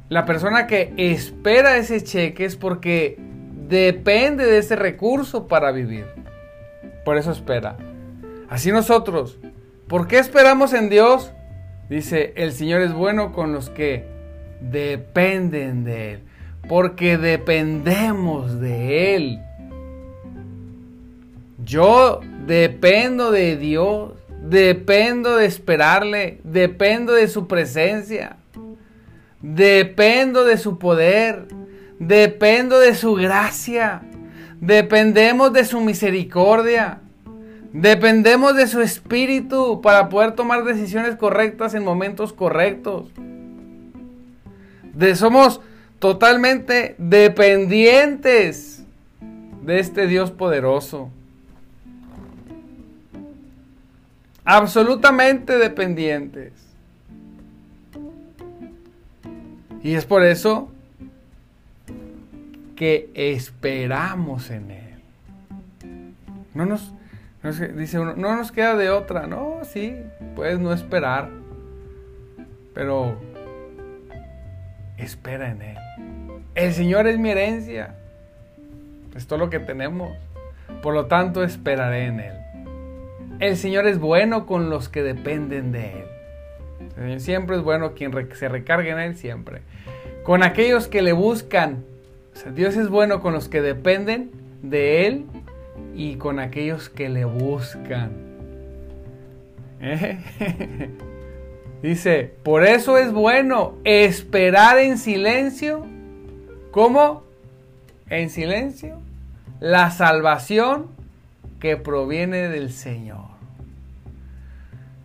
la 0.09 0.25
persona 0.25 0.67
que 0.67 0.93
espera 0.97 1.77
ese 1.77 2.03
cheque 2.03 2.45
es 2.45 2.55
porque 2.55 3.17
depende 3.67 4.45
de 4.45 4.57
ese 4.57 4.75
recurso 4.75 5.47
para 5.47 5.71
vivir. 5.71 6.05
Por 7.05 7.17
eso 7.17 7.31
espera. 7.31 7.77
Así 8.49 8.71
nosotros, 8.71 9.39
¿por 9.87 10.07
qué 10.07 10.19
esperamos 10.19 10.73
en 10.73 10.89
Dios? 10.89 11.31
Dice, 11.89 12.33
el 12.35 12.53
Señor 12.53 12.81
es 12.81 12.93
bueno 12.93 13.33
con 13.33 13.53
los 13.53 13.69
que 13.69 14.05
dependen 14.61 15.83
de 15.83 16.13
Él. 16.13 16.19
Porque 16.67 17.17
dependemos 17.17 18.59
de 18.59 19.15
Él. 19.15 19.41
Yo 21.63 22.21
dependo 22.45 23.31
de 23.31 23.57
Dios. 23.57 24.13
Dependo 24.43 25.37
de 25.37 25.45
esperarle, 25.45 26.39
dependo 26.43 27.13
de 27.13 27.27
su 27.29 27.47
presencia, 27.47 28.35
dependo 29.41 30.43
de 30.43 30.57
su 30.57 30.77
poder, 30.77 31.47
dependo 31.99 32.79
de 32.79 32.93
su 32.93 33.15
gracia, 33.15 34.03
dependemos 34.59 35.53
de 35.53 35.63
su 35.63 35.79
misericordia, 35.79 36.99
dependemos 37.71 38.55
de 38.55 38.67
su 38.67 38.81
espíritu 38.81 39.81
para 39.81 40.09
poder 40.09 40.33
tomar 40.33 40.63
decisiones 40.63 41.15
correctas 41.15 41.73
en 41.73 41.83
momentos 41.83 42.33
correctos. 42.33 43.11
De, 44.93 45.15
somos 45.15 45.61
totalmente 45.99 46.95
dependientes 46.97 48.83
de 49.63 49.79
este 49.79 50.07
Dios 50.07 50.31
poderoso. 50.31 51.09
Absolutamente 54.45 55.57
dependientes. 55.57 56.53
Y 59.81 59.95
es 59.95 60.05
por 60.05 60.23
eso 60.23 60.71
que 62.75 63.09
esperamos 63.13 64.49
en 64.49 64.71
Él. 64.71 64.83
No 66.53 66.65
nos, 66.65 66.93
dice 67.75 67.99
uno, 67.99 68.15
no 68.15 68.35
nos 68.35 68.51
queda 68.51 68.75
de 68.75 68.89
otra. 68.89 69.27
No, 69.27 69.59
sí, 69.63 69.95
puedes 70.35 70.59
no 70.59 70.71
esperar, 70.71 71.29
pero 72.73 73.17
espera 74.97 75.51
en 75.51 75.61
Él. 75.61 75.77
El 76.55 76.73
Señor 76.73 77.07
es 77.07 77.17
mi 77.17 77.31
herencia. 77.31 77.95
Es 79.15 79.27
todo 79.27 79.39
lo 79.39 79.49
que 79.49 79.59
tenemos. 79.59 80.15
Por 80.81 80.93
lo 80.93 81.07
tanto, 81.07 81.43
esperaré 81.43 82.05
en 82.05 82.19
Él. 82.19 82.42
El 83.39 83.57
Señor 83.57 83.87
es 83.87 83.99
bueno 83.99 84.45
con 84.45 84.69
los 84.69 84.89
que 84.89 85.03
dependen 85.03 85.71
de 85.71 86.05
Él. 86.97 87.19
Siempre 87.19 87.57
es 87.57 87.63
bueno 87.63 87.93
quien 87.93 88.11
se 88.35 88.49
recargue 88.49 88.91
en 88.91 88.99
Él, 88.99 89.15
siempre. 89.15 89.61
Con 90.23 90.43
aquellos 90.43 90.87
que 90.87 91.01
le 91.01 91.13
buscan. 91.13 91.83
Dios 92.55 92.77
es 92.77 92.89
bueno 92.89 93.21
con 93.21 93.33
los 93.33 93.49
que 93.49 93.61
dependen 93.61 94.31
de 94.61 95.07
Él 95.07 95.25
y 95.95 96.15
con 96.15 96.39
aquellos 96.39 96.89
que 96.89 97.09
le 97.09 97.25
buscan. 97.25 98.11
Dice, 101.81 102.31
por 102.43 102.63
eso 102.63 102.97
es 102.97 103.11
bueno 103.11 103.73
esperar 103.83 104.77
en 104.77 104.97
silencio. 104.97 105.85
¿Cómo? 106.71 107.23
En 108.09 108.29
silencio. 108.29 108.99
La 109.59 109.91
salvación 109.91 110.87
que 111.63 111.77
proviene 111.77 112.49
del 112.49 112.73
Señor. 112.73 113.23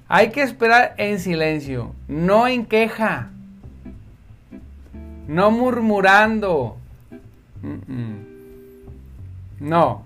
Hay 0.08 0.30
que 0.30 0.42
esperar 0.42 0.96
en 0.96 1.20
silencio, 1.20 1.94
no 2.08 2.48
en 2.48 2.66
queja, 2.66 3.30
no 5.28 5.52
murmurando. 5.52 6.76
No, 9.60 10.02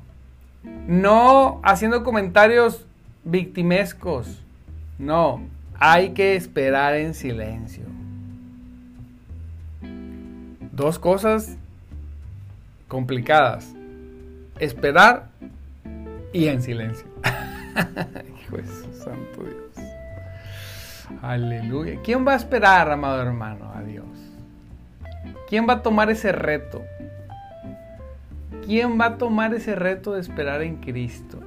no 0.86 1.60
haciendo 1.64 2.04
comentarios 2.04 2.86
victimescos. 3.24 4.42
No, 4.98 5.40
hay 5.78 6.10
que 6.10 6.36
esperar 6.36 6.96
en 6.96 7.14
silencio. 7.14 7.84
Dos 10.70 10.98
cosas 10.98 11.56
complicadas. 12.88 13.74
Esperar 14.58 15.31
y 16.32 16.46
en 16.48 16.62
silencio. 16.62 17.06
Hijo 18.44 18.56
de 18.56 18.64
santo 18.94 19.42
Dios. 19.42 19.86
Aleluya. 21.22 21.98
¿Quién 22.02 22.26
va 22.26 22.32
a 22.32 22.36
esperar, 22.36 22.90
amado 22.90 23.22
hermano, 23.22 23.72
a 23.74 23.82
Dios? 23.82 24.06
¿Quién 25.48 25.68
va 25.68 25.74
a 25.74 25.82
tomar 25.82 26.10
ese 26.10 26.32
reto? 26.32 26.82
¿Quién 28.64 28.98
va 29.00 29.06
a 29.06 29.18
tomar 29.18 29.54
ese 29.54 29.74
reto 29.74 30.14
de 30.14 30.20
esperar 30.20 30.62
en 30.62 30.76
Cristo? 30.76 31.40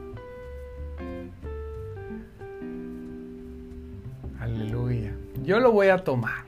Yo 5.45 5.59
lo 5.59 5.71
voy 5.71 5.89
a 5.89 5.97
tomar. 5.97 6.45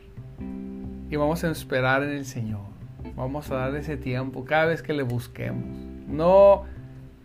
Y 1.10 1.16
vamos 1.16 1.44
a 1.44 1.52
esperar 1.52 2.02
en 2.02 2.10
el 2.10 2.26
Señor. 2.26 2.62
Vamos 3.16 3.52
a 3.52 3.56
dar 3.56 3.76
ese 3.76 3.96
tiempo 3.96 4.44
cada 4.44 4.66
vez 4.66 4.82
que 4.82 4.94
le 4.94 5.04
busquemos. 5.04 5.64
No, 6.08 6.64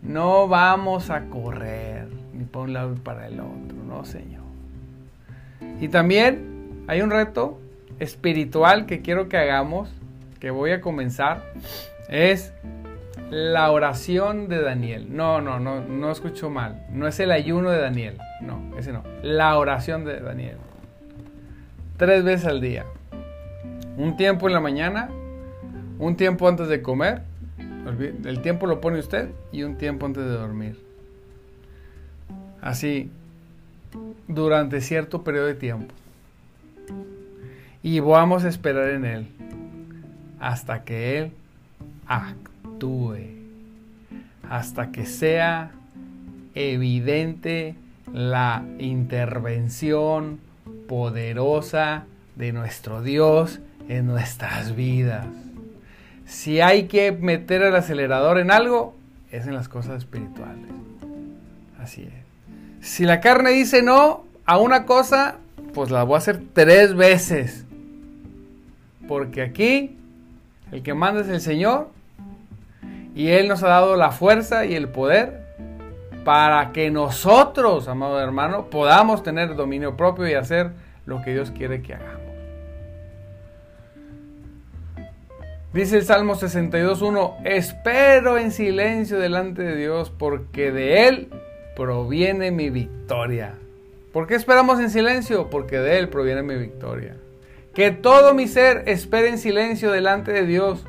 no 0.03 0.47
vamos 0.47 1.09
a 1.09 1.25
correr 1.25 2.07
ni 2.33 2.45
para 2.45 2.65
un 2.65 2.73
lado 2.73 2.91
ni 2.91 2.99
para 2.99 3.27
el 3.27 3.39
otro. 3.39 3.77
No, 3.87 4.05
Señor. 4.05 4.43
Y 5.79 5.87
también 5.87 6.83
hay 6.87 7.01
un 7.01 7.09
reto 7.09 7.59
espiritual 7.99 8.85
que 8.85 9.01
quiero 9.01 9.29
que 9.29 9.37
hagamos, 9.37 9.89
que 10.39 10.51
voy 10.51 10.71
a 10.71 10.81
comenzar. 10.81 11.43
Es 12.09 12.53
la 13.29 13.71
oración 13.71 14.49
de 14.49 14.61
Daniel. 14.61 15.07
No, 15.09 15.41
no, 15.41 15.59
no, 15.59 15.81
no 15.81 16.11
escucho 16.11 16.49
mal. 16.49 16.85
No 16.91 17.07
es 17.07 17.19
el 17.19 17.31
ayuno 17.31 17.71
de 17.71 17.79
Daniel. 17.79 18.17
No, 18.41 18.77
ese 18.77 18.91
no. 18.91 19.03
La 19.21 19.57
oración 19.57 20.05
de 20.05 20.19
Daniel 20.19 20.57
tres 21.97 22.23
veces 22.23 22.45
al 22.47 22.61
día. 22.61 22.85
Un 23.97 24.17
tiempo 24.17 24.47
en 24.47 24.53
la 24.53 24.59
mañana, 24.59 25.09
un 25.99 26.15
tiempo 26.15 26.47
antes 26.47 26.67
de 26.67 26.81
comer, 26.81 27.21
el 27.85 28.41
tiempo 28.41 28.67
lo 28.67 28.79
pone 28.81 28.99
usted 28.99 29.29
y 29.51 29.63
un 29.63 29.77
tiempo 29.77 30.05
antes 30.05 30.23
de 30.23 30.31
dormir. 30.31 30.79
Así, 32.61 33.11
durante 34.27 34.81
cierto 34.81 35.23
periodo 35.23 35.47
de 35.47 35.55
tiempo. 35.55 35.93
Y 37.81 37.99
vamos 37.99 38.45
a 38.45 38.49
esperar 38.49 38.89
en 38.89 39.05
Él 39.05 39.27
hasta 40.39 40.83
que 40.83 41.19
Él 41.19 41.31
actúe, 42.07 43.17
hasta 44.49 44.91
que 44.91 45.05
sea 45.05 45.71
evidente 46.55 47.75
la 48.13 48.63
intervención 48.79 50.39
poderosa 50.87 52.05
de 52.35 52.53
nuestro 52.53 53.01
Dios 53.01 53.59
en 53.89 54.07
nuestras 54.07 54.75
vidas. 54.75 55.27
Si 56.25 56.61
hay 56.61 56.83
que 56.83 57.11
meter 57.11 57.61
el 57.61 57.75
acelerador 57.75 58.39
en 58.39 58.51
algo, 58.51 58.95
es 59.31 59.47
en 59.47 59.55
las 59.55 59.67
cosas 59.67 59.97
espirituales. 59.97 60.69
Así 61.79 62.03
es. 62.03 62.87
Si 62.87 63.05
la 63.05 63.19
carne 63.19 63.51
dice 63.51 63.81
no 63.81 64.25
a 64.45 64.57
una 64.57 64.85
cosa, 64.85 65.37
pues 65.73 65.89
la 65.89 66.03
voy 66.03 66.15
a 66.15 66.17
hacer 66.19 66.41
tres 66.53 66.95
veces. 66.95 67.65
Porque 69.07 69.41
aquí 69.41 69.97
el 70.71 70.83
que 70.83 70.93
manda 70.93 71.21
es 71.21 71.27
el 71.27 71.41
Señor 71.41 71.89
y 73.15 73.29
Él 73.29 73.47
nos 73.47 73.63
ha 73.63 73.67
dado 73.67 73.95
la 73.95 74.11
fuerza 74.11 74.65
y 74.65 74.75
el 74.75 74.89
poder 74.89 75.43
para 76.23 76.71
que 76.71 76.89
nosotros, 76.89 77.87
amado 77.87 78.19
hermano, 78.19 78.69
podamos 78.69 79.23
tener 79.23 79.55
dominio 79.55 79.97
propio 79.97 80.27
y 80.27 80.33
hacer 80.33 80.71
lo 81.05 81.21
que 81.21 81.33
Dios 81.33 81.51
quiere 81.51 81.81
que 81.81 81.95
hagamos. 81.95 82.22
Dice 85.73 85.97
el 85.97 86.03
Salmo 86.03 86.35
62.1, 86.35 87.37
espero 87.45 88.37
en 88.37 88.51
silencio 88.51 89.17
delante 89.17 89.63
de 89.63 89.75
Dios 89.75 90.11
porque 90.11 90.71
de 90.71 91.07
Él 91.07 91.29
proviene 91.75 92.51
mi 92.51 92.69
victoria. 92.69 93.55
¿Por 94.11 94.27
qué 94.27 94.35
esperamos 94.35 94.79
en 94.79 94.91
silencio? 94.91 95.49
Porque 95.49 95.79
de 95.79 95.97
Él 95.97 96.09
proviene 96.09 96.43
mi 96.43 96.55
victoria. 96.57 97.15
Que 97.73 97.89
todo 97.89 98.35
mi 98.35 98.47
ser 98.47 98.83
espere 98.85 99.29
en 99.29 99.39
silencio 99.39 99.91
delante 99.91 100.31
de 100.31 100.45
Dios 100.45 100.85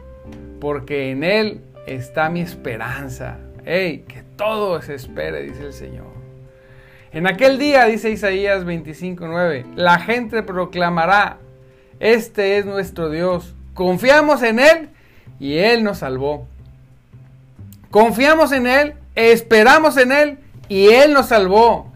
porque 0.61 1.11
en 1.11 1.25
Él 1.25 1.63
está 1.87 2.29
mi 2.29 2.43
esperanza. 2.43 3.39
¡Ey! 3.65 4.01
Que 4.01 4.23
todo 4.37 4.83
se 4.83 4.97
espere, 4.97 5.45
dice 5.45 5.65
el 5.65 5.73
Señor. 5.73 6.13
En 7.11 7.27
aquel 7.27 7.59
día, 7.59 7.87
dice 7.87 8.11
Isaías 8.11 8.67
25:9, 8.67 9.65
la 9.77 9.99
gente 9.99 10.43
proclamará, 10.43 11.39
este 12.01 12.59
es 12.59 12.67
nuestro 12.67 13.09
Dios, 13.09 13.54
confiamos 13.75 14.43
en 14.43 14.59
Él 14.59 14.89
y 15.39 15.59
Él 15.59 15.85
nos 15.85 15.99
salvó. 15.99 16.47
Confiamos 17.91 18.53
en 18.53 18.67
Él, 18.67 18.95
esperamos 19.15 19.97
en 19.97 20.13
Él 20.13 20.39
y 20.69 20.87
Él 20.89 21.13
nos 21.13 21.27
salvó. 21.27 21.93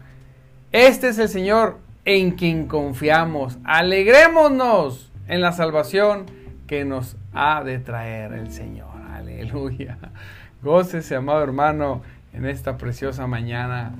Este 0.71 1.09
es 1.09 1.17
el 1.17 1.29
Señor 1.29 1.79
en 2.05 2.31
quien 2.31 2.67
confiamos. 2.67 3.57
Alegrémonos 3.63 5.11
en 5.27 5.41
la 5.41 5.51
salvación 5.51 6.25
que 6.67 6.85
nos 6.85 7.17
ha 7.33 7.63
de 7.63 7.79
traer 7.79 8.33
el 8.33 8.51
Señor. 8.51 8.89
Aleluya. 9.13 9.97
Gócese, 10.61 11.15
amado 11.15 11.43
hermano, 11.43 12.01
en 12.33 12.45
esta 12.45 12.77
preciosa 12.77 13.27
mañana. 13.27 13.93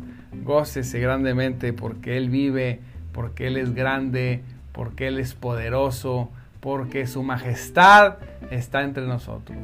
Gócese 0.44 1.00
grandemente 1.00 1.74
porque 1.74 2.18
Él 2.18 2.30
vive, 2.30 2.80
porque 3.12 3.48
Él 3.48 3.58
es 3.58 3.74
grande, 3.74 4.44
porque 4.72 5.08
Él 5.08 5.20
es 5.20 5.34
poderoso, 5.34 6.30
porque 6.60 7.08
su 7.08 7.24
majestad 7.24 8.16
está 8.52 8.84
entre 8.84 9.06
nosotros. 9.06 9.58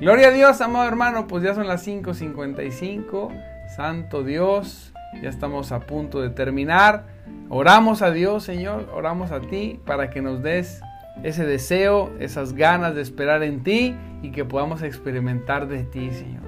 Gloria 0.00 0.28
a 0.28 0.30
Dios, 0.30 0.60
amado 0.60 0.86
hermano, 0.86 1.26
pues 1.26 1.42
ya 1.42 1.54
son 1.54 1.66
las 1.66 1.86
5.55. 1.86 3.30
Santo 3.74 4.22
Dios, 4.22 4.92
ya 5.22 5.28
estamos 5.28 5.72
a 5.72 5.80
punto 5.80 6.20
de 6.20 6.30
terminar. 6.30 7.04
Oramos 7.48 8.02
a 8.02 8.10
Dios, 8.10 8.44
Señor, 8.44 8.90
oramos 8.94 9.32
a 9.32 9.40
ti 9.40 9.80
para 9.84 10.10
que 10.10 10.22
nos 10.22 10.42
des 10.42 10.80
ese 11.22 11.46
deseo, 11.46 12.12
esas 12.20 12.52
ganas 12.52 12.94
de 12.94 13.02
esperar 13.02 13.42
en 13.42 13.62
ti 13.62 13.96
y 14.22 14.30
que 14.30 14.44
podamos 14.44 14.82
experimentar 14.82 15.66
de 15.66 15.84
ti, 15.84 16.10
Señor. 16.10 16.44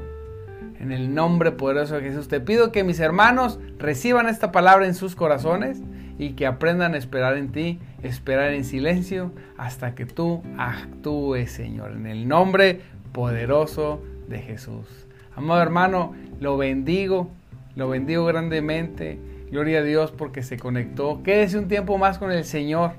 En 0.79 0.93
el 0.93 1.15
nombre 1.15 1.51
poderoso 1.53 1.97
de 1.97 2.03
Jesús 2.03 2.29
te 2.29 2.41
pido 2.41 2.71
que 2.71 2.85
mis 2.85 3.01
hermanos 3.01 3.59
reciban 3.79 4.29
esta 4.29 4.53
palabra 4.53 4.87
en 4.87 4.95
sus 4.95 5.17
corazones 5.17 5.83
y 6.18 6.31
que 6.31 6.46
aprendan 6.46 6.94
a 6.94 6.98
esperar 6.98 7.37
en 7.37 7.52
ti, 7.52 7.78
esperar 8.02 8.52
en 8.52 8.64
silencio 8.64 9.33
hasta 9.57 9.94
que 9.94 10.04
tú 10.04 10.42
actúes, 10.59 11.52
Señor, 11.52 11.92
en 11.92 12.07
el 12.07 12.28
nombre 12.28 12.81
poderoso 13.12 14.02
de 14.28 14.40
Jesús. 14.40 15.07
Amado 15.37 15.62
hermano, 15.62 16.14
lo 16.40 16.57
bendigo, 16.57 17.31
lo 17.76 17.88
bendigo 17.88 18.24
grandemente. 18.24 19.18
Gloria 19.50 19.78
a 19.78 19.83
Dios 19.83 20.12
porque 20.12 20.42
se 20.42 20.59
conectó. 20.59 21.22
Quédese 21.22 21.59
un 21.59 21.68
tiempo 21.68 21.96
más 21.96 22.18
con 22.18 22.33
el 22.33 22.44
Señor. 22.44 22.92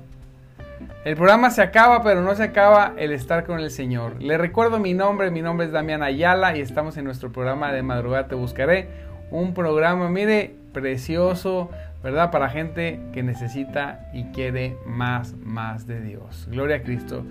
El 1.04 1.14
programa 1.14 1.50
se 1.50 1.62
acaba, 1.62 2.02
pero 2.02 2.22
no 2.22 2.34
se 2.34 2.42
acaba 2.42 2.94
el 2.96 3.12
estar 3.12 3.44
con 3.44 3.60
el 3.60 3.70
Señor. 3.70 4.20
Le 4.20 4.38
recuerdo 4.38 4.78
mi 4.78 4.94
nombre, 4.94 5.30
mi 5.30 5.42
nombre 5.42 5.66
es 5.66 5.72
Damián 5.72 6.02
Ayala 6.02 6.56
y 6.56 6.60
estamos 6.60 6.96
en 6.96 7.04
nuestro 7.04 7.30
programa 7.30 7.72
de 7.72 7.82
Madrugada 7.82 8.28
Te 8.28 8.34
Buscaré. 8.34 8.88
Un 9.30 9.54
programa, 9.54 10.08
mire, 10.08 10.56
precioso, 10.72 11.70
¿verdad? 12.02 12.30
Para 12.30 12.48
gente 12.48 13.00
que 13.12 13.22
necesita 13.22 14.08
y 14.12 14.24
quiere 14.24 14.76
más, 14.86 15.34
más 15.36 15.86
de 15.86 16.00
Dios. 16.00 16.48
Gloria 16.50 16.76
a 16.76 16.82
Cristo. 16.82 17.24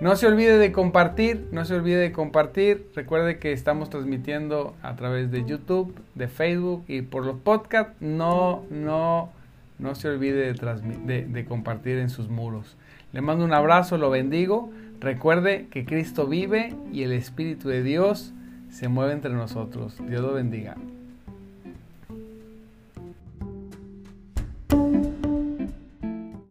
No 0.00 0.16
se 0.16 0.26
olvide 0.26 0.58
de 0.58 0.72
compartir, 0.72 1.46
no 1.52 1.64
se 1.64 1.74
olvide 1.74 1.98
de 1.98 2.12
compartir. 2.12 2.90
Recuerde 2.94 3.38
que 3.38 3.52
estamos 3.52 3.90
transmitiendo 3.90 4.74
a 4.82 4.96
través 4.96 5.30
de 5.30 5.44
YouTube, 5.44 5.94
de 6.14 6.28
Facebook 6.28 6.84
y 6.88 7.02
por 7.02 7.24
los 7.24 7.36
podcasts. 7.36 7.94
No, 8.00 8.64
no, 8.70 9.30
no 9.78 9.94
se 9.94 10.08
olvide 10.08 10.52
de, 10.52 11.26
de 11.26 11.44
compartir 11.44 11.98
en 11.98 12.10
sus 12.10 12.28
muros. 12.28 12.76
Le 13.12 13.20
mando 13.20 13.44
un 13.44 13.54
abrazo, 13.54 13.98
lo 13.98 14.10
bendigo. 14.10 14.70
Recuerde 15.00 15.68
que 15.70 15.84
Cristo 15.84 16.26
vive 16.26 16.74
y 16.92 17.04
el 17.04 17.12
Espíritu 17.12 17.68
de 17.68 17.82
Dios 17.84 18.32
se 18.68 18.88
mueve 18.88 19.12
entre 19.12 19.32
nosotros. 19.32 19.96
Dios 20.08 20.20
lo 20.22 20.34
bendiga. 20.34 20.76